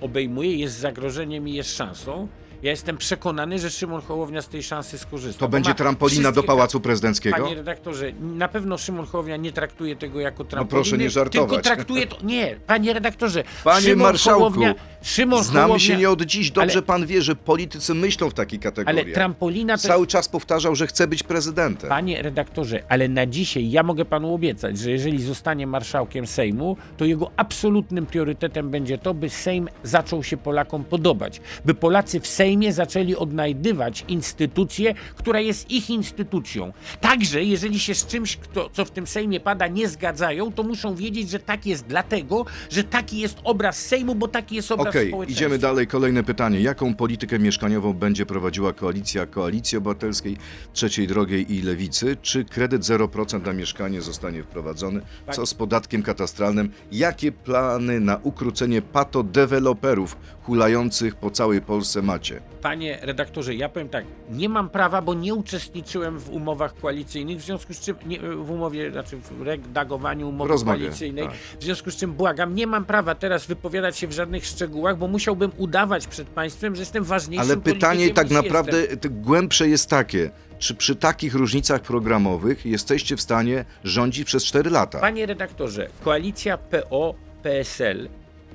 [0.00, 2.28] obejmuje, jest zagrożeniem i jest szansą.
[2.62, 5.40] Ja jestem przekonany, że Szymon Hołownia z tej szansy skorzysta.
[5.40, 7.36] To będzie trampolina do Pałacu Prezydenckiego?
[7.36, 10.70] Panie redaktorze, na pewno Szymon Hołownia nie traktuje tego jako trampoliny.
[10.82, 11.50] proszę nie żartować.
[11.50, 12.16] Tylko traktuje to...
[12.22, 13.44] Nie, panie redaktorze.
[13.64, 14.74] Panie Szymon marszałku, Hołownia,
[15.06, 16.50] Szymon Znamy Hołownia, się nie od dziś.
[16.50, 19.00] Dobrze ale- pan wie, że politycy myślą w takiej kategorii.
[19.00, 21.88] Ale trampolina to Cały czas powtarzał, że chce być prezydentem.
[21.90, 27.04] Panie redaktorze, ale na dzisiaj ja mogę panu obiecać, że jeżeli zostanie marszałkiem Sejmu, to
[27.04, 31.40] jego absolutnym priorytetem będzie to, by Sejm zaczął się Polakom podobać.
[31.64, 36.72] By Polacy w Sejmie zaczęli odnajdywać instytucję, która jest ich instytucją.
[37.00, 40.94] Także jeżeli się z czymś, kto, co w tym Sejmie pada, nie zgadzają, to muszą
[40.94, 45.14] wiedzieć, że tak jest dlatego, że taki jest obraz Sejmu, bo taki jest obraz Okej,
[45.28, 45.86] idziemy dalej.
[45.86, 46.60] Kolejne pytanie.
[46.60, 50.36] Jaką politykę mieszkaniową będzie prowadziła koalicja Koalicji Obywatelskiej,
[50.72, 52.16] Trzeciej Drogiej i Lewicy?
[52.22, 55.00] Czy kredyt 0% na mieszkanie zostanie wprowadzony?
[55.32, 56.70] Co z podatkiem katastralnym?
[56.92, 62.40] Jakie plany na ukrócenie patodeweloperów hulających po całej Polsce macie?
[62.62, 67.44] Panie redaktorze, ja powiem tak, nie mam prawa, bo nie uczestniczyłem w umowach koalicyjnych, w
[67.44, 71.34] związku z czym, nie, w umowie, znaczy w redagowaniu umowy koalicyjnej, tak.
[71.60, 75.08] w związku z czym błagam, nie mam prawa teraz wypowiadać się w żadnych szczegółach, bo
[75.08, 80.30] musiałbym udawać przed państwem, że jestem ważniejszym Ale pytanie tak naprawdę głębsze jest takie.
[80.58, 84.98] Czy przy takich różnicach programowych jesteście w stanie rządzić przez 4 lata?
[84.98, 88.08] Panie redaktorze, koalicja PO-PSL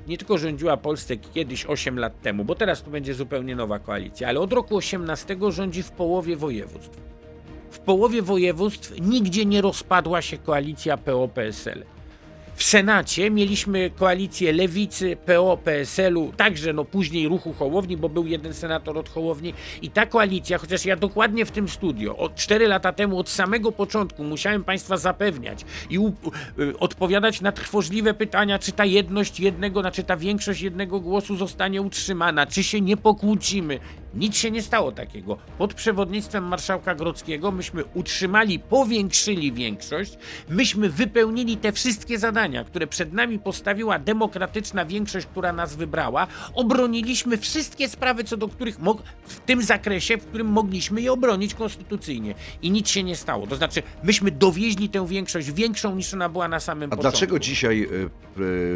[0.06, 4.28] nie tylko rządziła Polsce kiedyś 8 lat temu, bo teraz tu będzie zupełnie nowa koalicja,
[4.28, 7.00] ale od roku 18 rządzi w połowie województw.
[7.70, 11.84] W połowie województw nigdzie nie rozpadła się koalicja PO-PSL.
[12.54, 18.54] W Senacie mieliśmy koalicję Lewicy, PO, PSL-u, także no później ruchu Hołowni, bo był jeden
[18.54, 22.92] senator od Hołowni i ta koalicja, chociaż ja dokładnie w tym studio od 4 lata
[22.92, 25.98] temu, od samego początku musiałem Państwa zapewniać i
[26.58, 31.82] y, odpowiadać na trwożliwe pytania, czy ta jedność jednego, znaczy ta większość jednego głosu zostanie
[31.82, 33.78] utrzymana, czy się nie pokłócimy.
[34.14, 35.36] Nic się nie stało takiego.
[35.58, 43.12] Pod przewodnictwem marszałka Grodzkiego myśmy utrzymali, powiększyli większość, myśmy wypełnili te wszystkie zadania, które przed
[43.12, 46.26] nami postawiła demokratyczna większość, która nas wybrała.
[46.54, 48.76] Obroniliśmy wszystkie sprawy, co do których
[49.24, 52.34] w tym zakresie, w którym mogliśmy je obronić konstytucyjnie.
[52.62, 53.46] I nic się nie stało.
[53.46, 57.10] To znaczy, myśmy dowieźli tę większość większą niż ona była na samym A początku.
[57.10, 57.86] dlaczego dzisiaj e,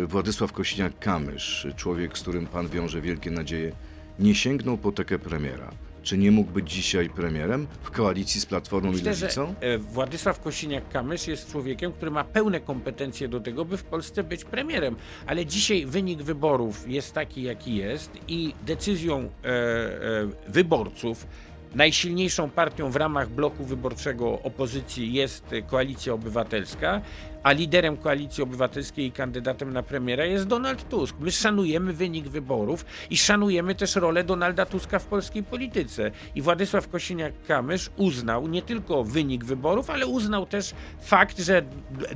[0.03, 3.73] e, Władysław Kośniak-Kamysz, człowiek, z którym pan wiąże wielkie nadzieje,
[4.19, 5.71] nie sięgnął po tekę premiera?
[6.03, 9.55] Czy nie mógł być dzisiaj premierem w koalicji z Platformą Myślę, i że Lewicą?
[9.61, 14.45] e, Władysław Kosiniak-Kamysz jest człowiekiem, który ma pełne kompetencje do tego, by w Polsce być
[14.45, 14.97] premierem.
[15.27, 21.27] Ale dzisiaj wynik wyborów jest taki, jaki jest i decyzją e, e, wyborców,
[21.75, 27.01] najsilniejszą partią w ramach bloku wyborczego opozycji jest e, Koalicja Obywatelska,
[27.47, 31.17] a liderem Koalicji Obywatelskiej i kandydatem na premiera jest Donald Tusk.
[31.21, 36.11] My szanujemy wynik wyborów i szanujemy też rolę Donalda Tuska w polskiej polityce.
[36.35, 41.63] I Władysław Kosiniak-Kamysz uznał nie tylko wynik wyborów, ale uznał też fakt, że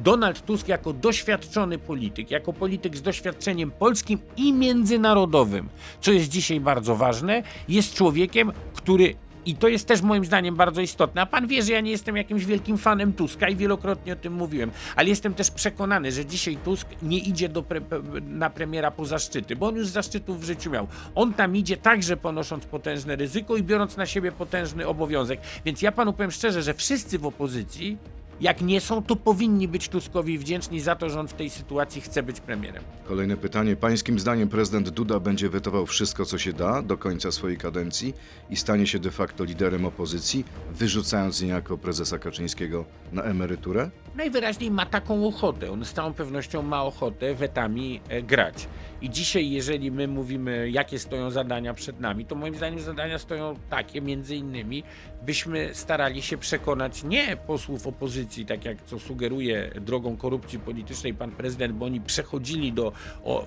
[0.00, 5.68] Donald Tusk jako doświadczony polityk, jako polityk z doświadczeniem polskim i międzynarodowym,
[6.00, 9.14] co jest dzisiaj bardzo ważne, jest człowiekiem, który
[9.46, 11.22] I to jest też moim zdaniem bardzo istotne.
[11.22, 14.32] A pan wie, że ja nie jestem jakimś wielkim fanem Tuska i wielokrotnie o tym
[14.32, 17.80] mówiłem, ale jestem też przekonany, że dzisiaj Tusk nie idzie do pre
[18.22, 20.86] na premiera po zaszczyty, bo on już zaszczytów w życiu miał.
[21.14, 25.40] On tam idzie także ponosząc potężne ryzyko i biorąc na siebie potężny obowiązek.
[25.64, 27.98] Więc ja panu powiem szczerze, że wszyscy w opozycji
[28.40, 32.00] jak nie są, to powinni być Tuskowi wdzięczni za to, że on w tej sytuacji
[32.00, 32.82] chce być premierem.
[33.08, 33.76] Kolejne pytanie.
[33.76, 38.14] Pańskim zdaniem prezydent Duda będzie wetował wszystko, co się da do końca swojej kadencji
[38.50, 43.90] i stanie się de facto liderem opozycji, wyrzucając niejako prezesa Kaczyńskiego na emeryturę?
[44.14, 45.70] Najwyraźniej ma taką ochotę.
[45.70, 48.68] On z całą pewnością ma ochotę wetami e, grać.
[49.02, 53.54] I dzisiaj, jeżeli my mówimy, jakie stoją zadania przed nami, to moim zdaniem zadania stoją
[53.70, 54.82] takie, między innymi,
[55.22, 61.30] byśmy starali się przekonać nie posłów opozycji, tak jak co sugeruje drogą korupcji politycznej pan
[61.30, 62.92] prezydent, bo oni przechodzili do
[63.24, 63.46] o, y,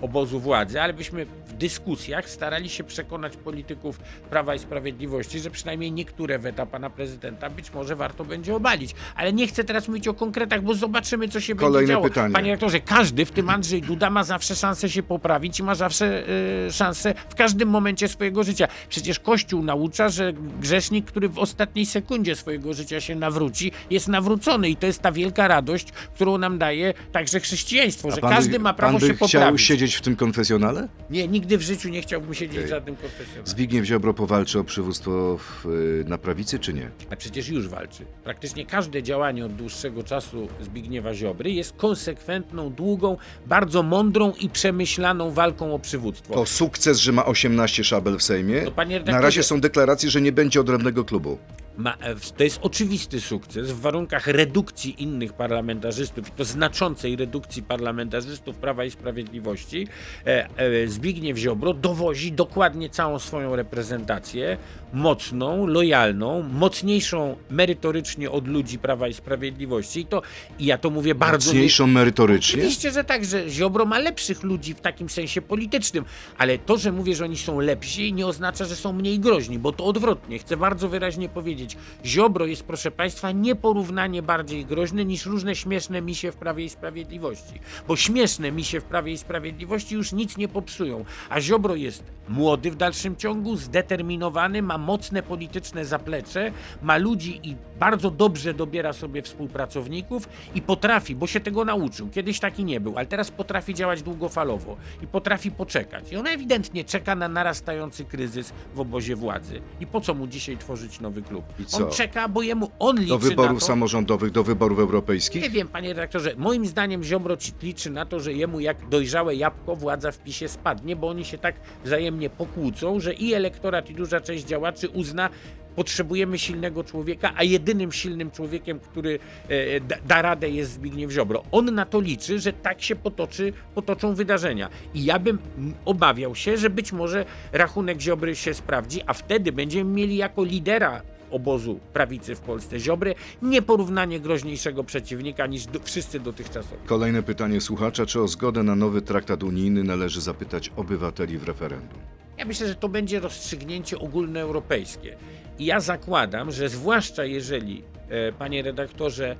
[0.00, 3.98] obozu władzy, ale byśmy w dyskusjach starali się przekonać polityków
[4.30, 8.94] Prawa i Sprawiedliwości, że przynajmniej niektóre weta pana prezydenta być może warto będzie obalić.
[9.16, 12.04] Ale nie chcę teraz mówić o konkretach, bo zobaczymy, co się Kolejne będzie działo.
[12.04, 12.34] pytanie.
[12.34, 16.28] Panie rektorze, każdy, w tym Andrzej Duda, ma zawsze szansę się poprawić i ma zawsze
[16.68, 18.68] y, szansę w każdym momencie swojego życia.
[18.88, 24.68] Przecież Kościół naucza, że grzesznik, który w ostatniej sekundzie swojego życia się nawróci, jest nawrócony
[24.70, 28.58] i to jest ta wielka radość, którą nam daje także chrześcijaństwo, że pan by- każdy
[28.58, 29.60] ma prawo się chciał poprawić.
[29.62, 30.88] siedzieć w tym konfesjonale?
[31.10, 32.66] Nie, nigdy w życiu nie chciałbym siedzieć Okej.
[32.66, 33.46] w żadnym konfesjonale.
[33.46, 36.90] Zbigniew Ziobro powalczy o przywództwo w, y, na prawicy, czy nie?
[37.10, 38.04] A przecież już walczy.
[38.24, 45.30] Praktycznie każde działanie od dłuższego czasu Zbigniewa Ziobry jest konsekwentną, długą, bardzo mądrą i przemyślaną
[45.30, 46.34] walką o przywództwo.
[46.34, 48.62] To sukces, że ma 18 szabel w Sejmie.
[48.64, 51.36] No, panie Na razie są deklaracje, że nie będzie odrębnego naszego clube.
[51.76, 57.62] Ma, e, to jest oczywisty sukces w warunkach redukcji innych parlamentarzystów, i to znaczącej redukcji
[57.62, 59.86] parlamentarzystów Prawa i Sprawiedliwości.
[60.26, 64.58] E, e, Zbigniew Ziobro dowozi dokładnie całą swoją reprezentację,
[64.92, 70.00] mocną, lojalną, mocniejszą merytorycznie od ludzi Prawa i Sprawiedliwości.
[70.00, 70.22] I to,
[70.58, 71.50] i ja to mówię bardzo...
[71.50, 72.58] Mocniejszą merytorycznie.
[72.58, 76.04] Oczywiście, że tak, że Ziobro ma lepszych ludzi w takim sensie politycznym,
[76.38, 79.72] ale to, że mówię, że oni są lepsi, nie oznacza, że są mniej groźni, bo
[79.72, 80.38] to odwrotnie.
[80.38, 81.63] Chcę bardzo wyraźnie powiedzieć,
[82.04, 87.60] Ziobro jest, proszę Państwa, nieporównanie bardziej groźny niż różne śmieszne misie w Prawie i Sprawiedliwości,
[87.88, 92.70] bo śmieszne misie w Prawie i Sprawiedliwości już nic nie popsują, a Ziobro jest młody
[92.70, 99.22] w dalszym ciągu, zdeterminowany, ma mocne polityczne zaplecze, ma ludzi i bardzo dobrze dobiera sobie
[99.22, 102.08] współpracowników i potrafi, bo się tego nauczył.
[102.10, 106.12] Kiedyś taki nie był, ale teraz potrafi działać długofalowo i potrafi poczekać.
[106.12, 109.60] I on ewidentnie czeka na narastający kryzys w obozie władzy.
[109.80, 111.44] I po co mu dzisiaj tworzyć nowy klub?
[111.58, 111.84] I co?
[111.86, 115.42] On czeka, bo jemu on liczy Do wyborów na to, samorządowych, do wyborów europejskich?
[115.42, 119.76] nie wiem, panie redaktorze, moim zdaniem Ziobro liczy na to, że jemu jak dojrzałe jabłko
[119.76, 124.20] władza w PiSie spadnie, bo oni się tak wzajemnie pokłócą, że i elektorat, i duża
[124.20, 125.30] część działaczy uzna,
[125.76, 131.42] potrzebujemy silnego człowieka, a jedynym silnym człowiekiem, który e, da, radę jest Zbigniew Ziobro.
[131.52, 134.68] On na to liczy, że tak się potoczy, potoczą wydarzenia.
[134.94, 135.38] I ja bym
[135.84, 141.02] obawiał się, że być może rachunek Ziobry się sprawdzi, a wtedy będziemy mieli jako lidera
[141.34, 146.82] obozu prawicy w Polsce Ziobry nieporównanie groźniejszego przeciwnika niż do, wszyscy dotychczasowi.
[146.86, 148.06] Kolejne pytanie słuchacza.
[148.06, 151.98] Czy o zgodę na nowy traktat unijny należy zapytać obywateli w referendum?
[152.38, 155.16] Ja myślę, że to będzie rozstrzygnięcie ogólnoeuropejskie.
[155.58, 159.36] I ja zakładam, że zwłaszcza jeżeli, e, panie redaktorze,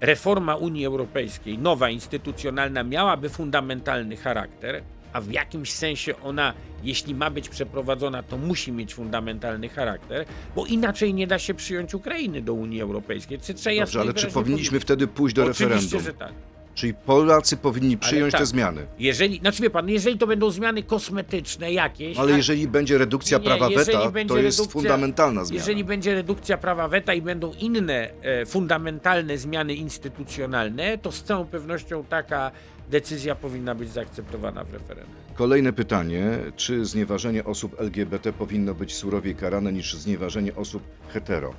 [0.00, 7.30] reforma Unii Europejskiej, nowa instytucjonalna, miałaby fundamentalny charakter, a w jakimś sensie ona, jeśli ma
[7.30, 12.54] być przeprowadzona, to musi mieć fundamentalny charakter, bo inaczej nie da się przyjąć Ukrainy do
[12.54, 13.38] Unii Europejskiej.
[13.38, 14.82] Trzeba Dobrze, jasno i ale czy powinniśmy powiedzieć.
[14.82, 16.00] wtedy pójść do Oczywiście, referendum?
[16.00, 16.32] że tak.
[16.78, 18.40] Czyli Polacy powinni przyjąć tak.
[18.40, 18.86] te zmiany.
[18.98, 23.38] Jeżeli, znaczy wie pan, jeżeli to będą zmiany kosmetyczne jakieś, Ale a- jeżeli będzie redukcja
[23.38, 25.60] Nie, prawa weta, to jest redukcja- fundamentalna zmiana.
[25.60, 31.44] Jeżeli będzie redukcja prawa weta i będą inne e, fundamentalne zmiany instytucjonalne, to z całą
[31.46, 32.50] pewnością taka
[32.90, 35.14] decyzja powinna być zaakceptowana w referendum.
[35.34, 36.38] Kolejne pytanie.
[36.56, 41.54] Czy znieważenie osób LGBT powinno być surowiej karane niż znieważenie osób hetero?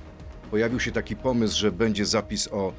[0.51, 2.73] Pojawił się taki pomysł, że będzie zapis o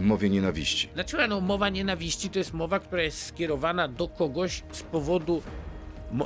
[0.00, 0.88] mowie nienawiści.
[0.94, 5.42] Dlaczego no, mowa nienawiści to jest mowa, która jest skierowana do kogoś z powodu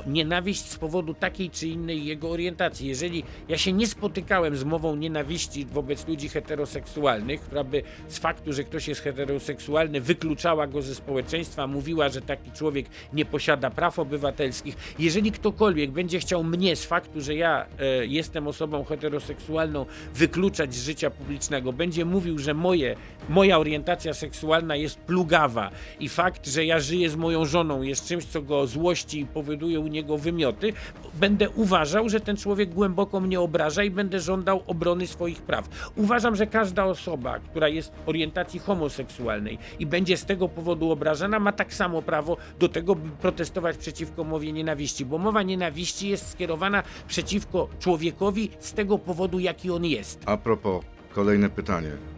[0.07, 2.87] nienawiść z powodu takiej czy innej jego orientacji.
[2.87, 8.53] Jeżeli ja się nie spotykałem z mową nienawiści wobec ludzi heteroseksualnych, która by z faktu,
[8.53, 13.99] że ktoś jest heteroseksualny, wykluczała go ze społeczeństwa, mówiła, że taki człowiek nie posiada praw
[13.99, 14.75] obywatelskich.
[14.99, 20.85] Jeżeli ktokolwiek będzie chciał mnie z faktu, że ja e, jestem osobą heteroseksualną, wykluczać z
[20.85, 22.95] życia publicznego, będzie mówił, że moje,
[23.29, 28.25] moja orientacja seksualna jest plugawa i fakt, że ja żyję z moją żoną jest czymś,
[28.25, 30.73] co go złości i powoduje, wywołuję u niego wymioty,
[31.13, 35.91] będę uważał, że ten człowiek głęboko mnie obraża i będę żądał obrony swoich praw.
[35.95, 41.51] Uważam, że każda osoba, która jest orientacji homoseksualnej i będzie z tego powodu obrażana, ma
[41.51, 46.83] tak samo prawo do tego, by protestować przeciwko mowie nienawiści, bo mowa nienawiści jest skierowana
[47.07, 50.19] przeciwko człowiekowi z tego powodu, jaki on jest.
[50.25, 52.10] A propos, kolejne pytanie.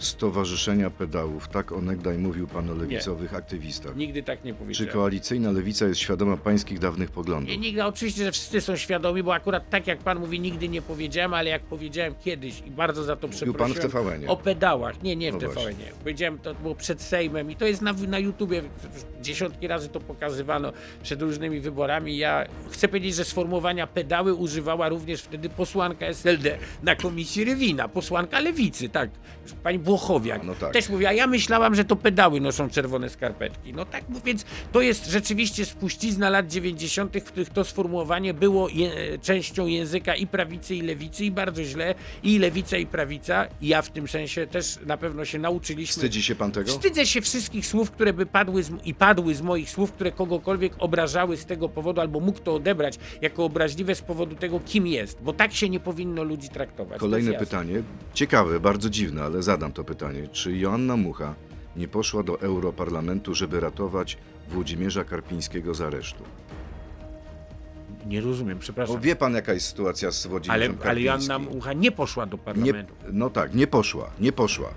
[0.00, 3.96] Stowarzyszenia Pedałów, tak onegdaj mówił pan o lewicowych aktywistach.
[3.96, 4.92] Nigdy tak nie Czy powiedziałem.
[4.92, 7.50] koalicyjna lewica jest świadoma pańskich dawnych poglądów?
[7.50, 10.82] Nie, nigdy, oczywiście, że wszyscy są świadomi, bo akurat tak jak pan mówi, nigdy nie
[10.82, 14.06] powiedziałem, ale jak powiedziałem kiedyś i bardzo za to Mówił pan w przeprosiłem.
[14.06, 14.28] TVN-ie.
[14.30, 15.54] O pedałach, nie, nie w No TVN.
[15.74, 15.92] -ie.
[15.98, 18.62] Powiedziałem to było przed Sejmem i to jest na, na YouTubie,
[19.22, 22.16] dziesiątki razy to pokazywano przed różnymi wyborami.
[22.16, 28.40] Ja chcę powiedzieć, że sformułowania pedały używała również wtedy posłanka SLD na komisji Rywina, posłanka
[28.40, 29.10] Lewicy, tak,
[29.62, 30.44] pani Błochowiak.
[30.44, 30.72] No tak.
[30.72, 33.72] Też mówi, a ja myślałam, że to pedały noszą czerwone skarpetki.
[33.72, 39.18] No tak, więc to jest rzeczywiście spuścizna lat 90., w których to sformułowanie było je,
[39.22, 43.46] częścią języka i prawicy, i lewicy, i bardzo źle, i lewica, i prawica.
[43.60, 45.92] I ja w tym sensie też na pewno się nauczyliśmy.
[45.92, 46.70] Wstydzi się pan tego?
[46.70, 50.72] Wstydzę się wszystkich słów, które by padły z, i padły z moich słów, które kogokolwiek
[50.78, 55.22] obrażały z tego powodu, albo mógł to odebrać jako obraźliwe z powodu tego, kim jest.
[55.22, 56.94] Bo tak się nie powinno ludzi traktować.
[56.94, 57.82] To Kolejne pytanie,
[58.14, 60.28] ciekawe, bardzo dziwne, ale zadam to pytanie.
[60.28, 61.34] Czy Joanna Mucha
[61.76, 66.24] nie poszła do Europarlamentu, żeby ratować Włodzimierza Karpińskiego z aresztu?
[68.06, 68.96] Nie rozumiem, przepraszam.
[68.96, 71.32] Bo wie pan, jaka jest sytuacja z Ale, Włodzimierzem ale Karpińskim?
[71.32, 72.94] Joanna Mucha nie poszła do nie, parlamentu.
[73.12, 74.68] No tak, nie poszła, nie poszła.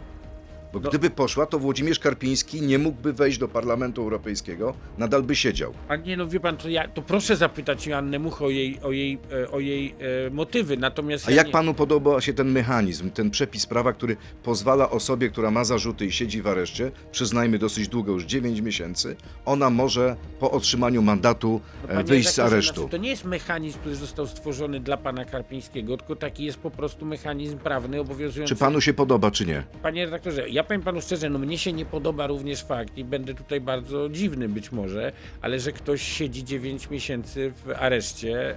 [0.74, 0.90] Bo No.
[0.90, 5.74] gdyby poszła, to Włodzimierz Karpiński nie mógłby wejść do Parlamentu Europejskiego, nadal by siedział.
[5.88, 8.92] A nie, no wie pan, to, ja, to proszę zapytać Joannę Much o jej, o
[8.92, 9.96] jej, e, o jej
[10.28, 11.28] e, motywy, natomiast...
[11.28, 15.30] A ja jak nie, panu podoba się ten mechanizm, ten przepis prawa, który pozwala osobie,
[15.30, 20.16] która ma zarzuty i siedzi w areszcie, przyznajmy dosyć długo, już 9 miesięcy, ona może
[20.40, 22.74] po otrzymaniu mandatu No, e, panie wyjść z redaktorze, aresztu.
[22.82, 26.72] Znaczy, to nie jest mechanizm, który został stworzony dla pana Karpińskiego, tylko taki jest po
[26.72, 28.56] prostu mechanizm prawny obowiązujący...
[28.56, 29.64] Czy panu się podoba, czy nie?
[29.82, 33.34] Panie redaktorze, ja powiem panu szczerze, no mnie się nie podoba również fakt i będę
[33.34, 38.56] tutaj bardzo dziwny być może, ale że ktoś siedzi 9 miesięcy w areszcie,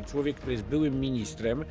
[0.00, 1.64] e, człowiek, który jest byłym ministrem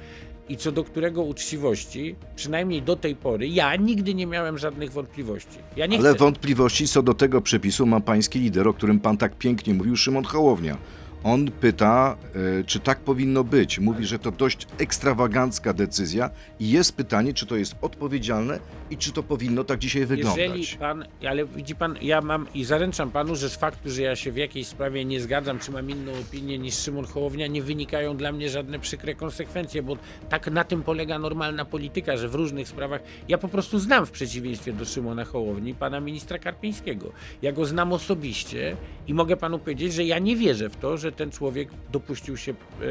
[0.49, 5.57] i co do którego uczciwości, przynajmniej do tej pory, ja nigdy nie miałem żadnych wątpliwości.
[5.75, 6.13] Ja Ale chcę...
[6.13, 10.23] wątpliwości co do tego przepisu ma pański lider, o którym pan tak pięknie mówił, Szymon
[10.23, 10.77] Hołownia.
[11.23, 12.17] On pyta,
[12.59, 13.79] e, czy tak powinno być.
[13.79, 18.59] Mówi, że to dość ekstrawagancka decyzja i jest pytanie, czy to jest odpowiedzialne
[18.91, 20.37] i czy to powinno tak dzisiaj wyglądać.
[20.37, 24.15] Jeżeli pan, ale widzi pan, ja mam i zaręczam panu, że z faktu, że ja
[24.15, 28.17] się w jakiejś sprawie nie zgadzam, czy mam inną opinię niż Szymon Hołownia, nie wynikają
[28.17, 29.97] dla mnie żadne przykre konsekwencje, bo
[30.29, 34.11] tak na tym polega normalna polityka, że w różnych sprawach ja po prostu znam w
[34.11, 37.11] przeciwieństwie do Szymona Hołowni pana ministra Karpińskiego.
[37.41, 38.75] Ja go znam osobiście
[39.07, 42.51] i mogę panu powiedzieć, że ja nie wierzę w to, że ten człowiek dopuścił się
[42.51, 42.85] e,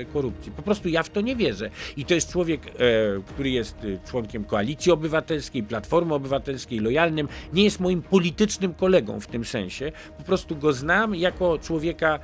[0.00, 0.52] e, korupcji.
[0.52, 1.70] Po prostu ja w to nie wierzę.
[1.96, 2.70] I to jest człowiek, e,
[3.26, 5.37] który jest e, członkiem Koalicji Obywatelskiej,
[5.68, 7.28] Platformy Obywatelskiej, lojalnym.
[7.52, 9.92] Nie jest moim politycznym kolegą w tym sensie.
[10.18, 12.18] Po prostu go znam jako człowieka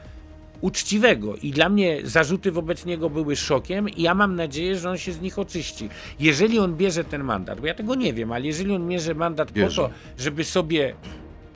[0.61, 4.99] uczciwego i dla mnie zarzuty wobec niego były szokiem i ja mam nadzieję, że on
[4.99, 5.89] się z nich oczyści.
[6.21, 9.53] Jeżeli on bierze ten mandat, bo ja tego nie wiem, ale jeżeli on bierze mandat
[9.53, 9.83] Bierze.
[9.83, 10.95] po to, żeby sobie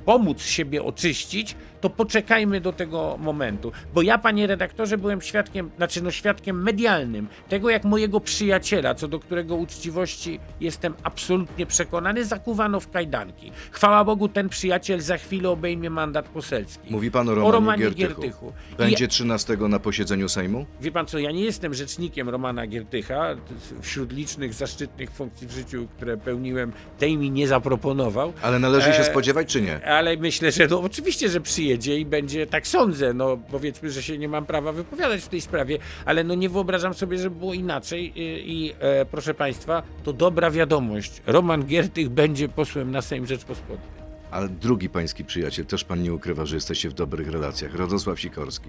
[0.04, 3.72] pomóc siebie oczyścić, to poczekajmy do tego momentu.
[3.94, 9.08] Bo ja, panie redaktorze, byłem świadkiem, znaczy no świadkiem medialnym tego, jak mojego przyjaciela, co
[9.08, 13.52] do którego uczciwości jestem absolutnie przekonany, zakuwano w kajdanki.
[13.70, 16.92] Chwała Bogu, ten przyjaciel za chwilę obejmie mandat poselski.
[16.92, 18.20] Mówi pan o O Romanie, Romanie Giertychu.
[18.22, 18.52] Giertychu.
[18.72, 20.66] I Będzie 13 na posiedzeniu Sejmu?
[20.80, 23.36] Wie pan co, ja nie jestem rzecznikiem Romana Giertycha.
[23.80, 28.32] Wśród licznych zaszczytnych funkcji w życiu, które pełniłem, tej mi nie zaproponował.
[28.42, 29.86] Ale należy się E, spodziewać, czy nie?
[29.86, 34.18] Ale myślę, że no oczywiście, że przyjedzie i będzie, tak sądzę, no powiedzmy, że się
[34.18, 38.12] nie mam prawa wypowiadać w tej sprawie, ale no nie wyobrażam sobie, żeby było inaczej
[38.14, 41.22] i, i e, proszę państwa, to dobra wiadomość.
[41.26, 43.88] Roman Giertych będzie posłem na Sejm Rzeczpospolitej.
[44.30, 47.74] Ale drugi pański przyjaciel, też pan nie ukrywa, że jesteście w dobrych relacjach.
[47.74, 48.68] Radosław Sikorski.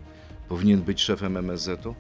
[0.50, 1.96] Powinien być szefem MSZ-u?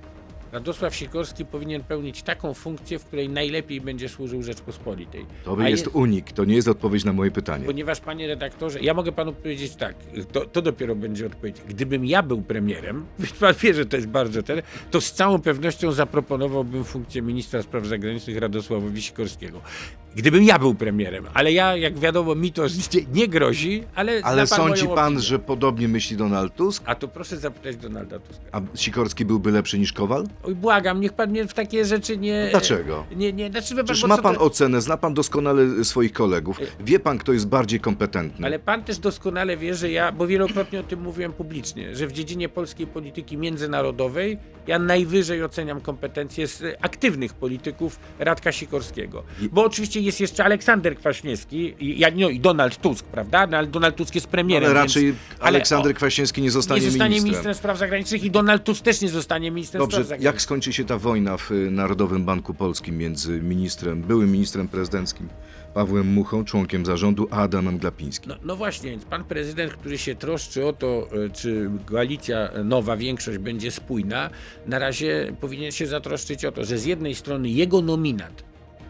[0.52, 5.26] Radosław Sikorski powinien pełnić taką funkcję, w której najlepiej będzie służył Rzeczpospolitej.
[5.44, 7.66] To by jest jest- unik, to nie jest odpowiedź na moje pytanie.
[7.66, 9.96] Ponieważ, panie redaktorze, ja mogę panu powiedzieć tak,
[10.32, 11.56] to, to dopiero będzie odpowiedź.
[11.68, 13.06] Gdybym ja był premierem,
[13.40, 17.86] pan wie, że to jest bardzo ten, to z całą pewnością zaproponowałbym funkcję ministra spraw
[17.86, 19.62] zagranicznych Radosławowi Sikorskiego.
[20.16, 22.64] Gdybym ja był premierem, ale ja, jak wiadomo, mi to
[23.14, 24.22] nie grozi, ale.
[24.24, 25.22] Ale sądzi pan, opinię.
[25.22, 26.84] że podobnie myśli Donald Tusk?
[26.86, 28.44] A to proszę zapytać Donalda Tuska.
[28.52, 30.28] A Sikorski byłby lepszy niż Kowal?
[30.44, 32.48] Oj, błagam, niech pan mnie w takie rzeczy nie.
[32.52, 33.06] Dlaczego?
[33.16, 36.60] Nie, nie, znaczy, pan, Przecież ma pan to- ocenę, zna pan doskonale swoich kolegów.
[36.80, 38.46] Wie pan, kto jest bardziej kompetentny.
[38.46, 42.12] Ale pan też doskonale wie, że ja, bo wielokrotnie o tym mówiłem publicznie, że w
[42.12, 49.24] dziedzinie polskiej polityki międzynarodowej ja najwyżej oceniam kompetencje z aktywnych polityków Radka Sikorskiego.
[49.52, 53.48] Bo oczywiście jest jeszcze Aleksander Kwaśniewski i, no, i Donald Tusk, prawda?
[53.48, 54.70] No, ale Donald Tusk jest premierem.
[54.70, 57.32] Ale raczej więc, Aleksander o, Kwaśniewski nie zostanie, nie zostanie ministrem.
[57.32, 60.34] ministrem spraw zagranicznych i Donald Tusk też nie zostanie ministrem Dobrze, spraw zagranicznych.
[60.34, 65.30] jak skończy się ta wojna w y, Narodowym Banku Polskim między ministrem, byłym ministrem prezydenckim
[65.74, 68.30] Pawłem Muchą, członkiem zarządu, a Adamem Glapińskim?
[68.30, 72.98] No, no właśnie, więc pan prezydent, który się troszczy o to, e, czy koalicja nowa,
[72.98, 74.30] większość będzie spójna,
[74.68, 78.49] na razie powinien się zatroszczyć o to, że z jednej strony jego nominat,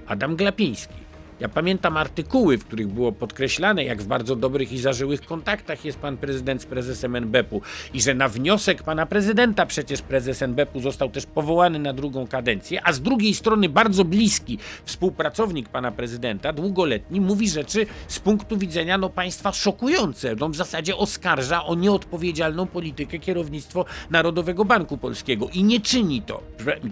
[0.09, 0.93] Adam Glapiński,
[1.39, 5.99] ja pamiętam artykuły, w których było podkreślane, jak w bardzo dobrych i zażyłych kontaktach jest
[5.99, 7.61] pan prezydent z prezesem NBP-u
[7.93, 12.81] i że na wniosek pana prezydenta przecież prezes NBP-u został też powołany na drugą kadencję,
[12.83, 18.97] a z drugiej strony bardzo bliski współpracownik pana prezydenta, długoletni, mówi rzeczy z punktu widzenia
[18.97, 20.35] no, państwa szokujące.
[20.35, 26.43] No, w zasadzie oskarża o nieodpowiedzialną politykę kierownictwo Narodowego Banku Polskiego i nie czyni to.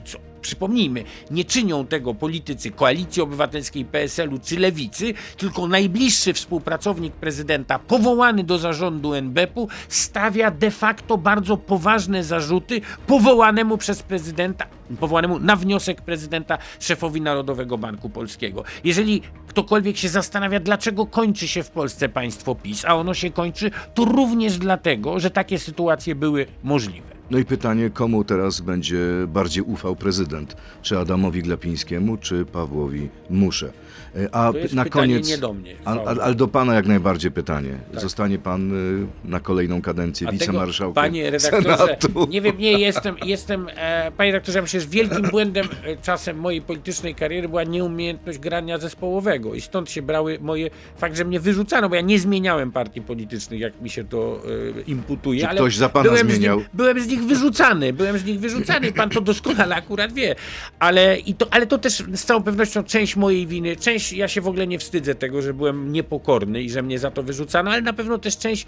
[0.05, 0.36] Co?
[0.47, 8.43] Przypomnijmy, nie czynią tego politycy Koalicji Obywatelskiej, PSL-u czy Lewicy, tylko najbliższy współpracownik prezydenta, powołany
[8.43, 14.65] do zarządu NBP-u, stawia de facto bardzo poważne zarzuty powołanemu przez prezydenta,
[14.99, 18.63] powołanemu na wniosek prezydenta szefowi Narodowego Banku Polskiego.
[18.83, 23.71] Jeżeli ktokolwiek się zastanawia, dlaczego kończy się w Polsce państwo PiS, a ono się kończy,
[23.93, 27.16] to również dlatego, że takie sytuacje były możliwe.
[27.32, 30.55] No i pytanie, komu teraz będzie bardziej ufał prezydent?
[30.82, 33.71] Czy Adamowi Glapińskiemu, czy Pawłowi Musze?
[34.15, 35.28] E, A na koniec.
[35.30, 37.75] nie do mnie, Ale do pana jak najbardziej pytanie.
[37.91, 38.01] Tak.
[38.01, 38.71] Zostanie pan
[39.03, 42.28] y, na kolejną kadencję A tego, wicemarszałkiem Panie redaktorze, Senatu?
[42.30, 46.61] nie wiem, nie jestem, jestem e, panie redaktorze, myślę, że wielkim błędem e, czasem mojej
[46.61, 51.89] politycznej kariery była nieumiejętność grania zespołowego i stąd się brały moje, fakt, że mnie wyrzucano,
[51.89, 54.39] bo ja nie zmieniałem partii politycznych, jak mi się to
[54.78, 56.59] e, imputuje, Czy ale ktoś za pana byłem zmieniał?
[56.59, 60.36] Z byłem z nich wyrzucany, byłem z nich wyrzucany pan to doskonale akurat wie,
[60.80, 64.41] ale, i to, ale to też z całą pewnością część mojej winy, część, ja się
[64.41, 67.82] w ogóle nie wstydzę tego, że byłem niepokorny i że mnie za to wyrzucano, ale
[67.82, 68.65] na pewno też część,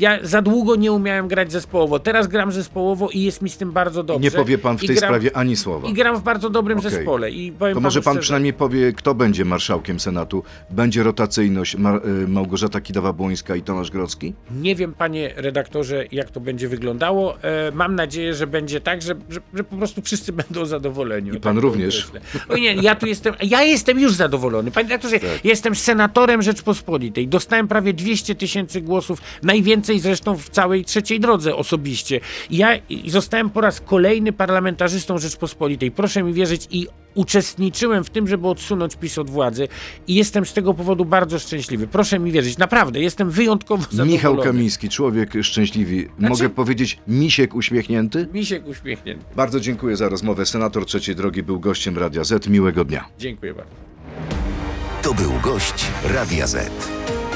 [0.00, 3.72] ja za długo nie umiałem grać zespołowo, teraz gram zespołowo i jest mi z tym
[3.72, 4.24] bardzo dobrze.
[4.24, 5.88] Nie powie pan w I tej gram, sprawie ani słowa.
[5.88, 6.90] I gram w bardzo dobrym Okej.
[6.90, 7.30] zespole.
[7.30, 10.42] I powiem To może pan szczerze, przynajmniej powie, kto będzie marszałkiem Senatu?
[10.70, 14.34] Będzie rotacyjność Mar- y, Małgorzata Kidawa-Błońska i Tomasz Grodzki?
[14.60, 17.42] Nie wiem, panie redaktorze, jak to będzie wyglądało.
[17.42, 21.28] E, mam nadzieję, że będzie tak, że, że, że po prostu wszyscy będą zadowoleni.
[21.30, 22.10] I pan tak również.
[22.48, 24.70] O nie, ja tu jestem, ja jestem już zadowolony.
[24.70, 25.44] Panie redaktorze, Tak.
[25.44, 27.28] jestem senatorem Rzeczpospolitej.
[27.28, 32.20] Dostałem prawie 200 tysięcy głosów, najwięcej zresztą w całej trzeciej drodze osobiście.
[32.50, 35.90] I ja i zostałem po raz kolejny parlamentarzystą Rzeczpospolitej.
[35.90, 39.68] Proszę mi wierzyć i uczestniczyłem w tym, żeby odsunąć PiS od władzy
[40.06, 41.86] i jestem z tego powodu bardzo szczęśliwy.
[41.86, 44.12] Proszę mi wierzyć, naprawdę, jestem wyjątkowo zadowolony.
[44.12, 46.08] Michał Kamiński, człowiek szczęśliwy.
[46.18, 48.28] Znaczy- Mogę powiedzieć misiek uśmiechnięty?
[48.32, 49.24] Misiek uśmiechnięty.
[49.36, 50.46] Bardzo dziękuję za rozmowę.
[50.46, 52.48] Senator Trzeciej Drogi był gościem Radia Z.
[52.48, 53.04] Miłego dnia.
[53.18, 53.72] Dziękuję bardzo.
[55.02, 56.70] To był gość Radia Z.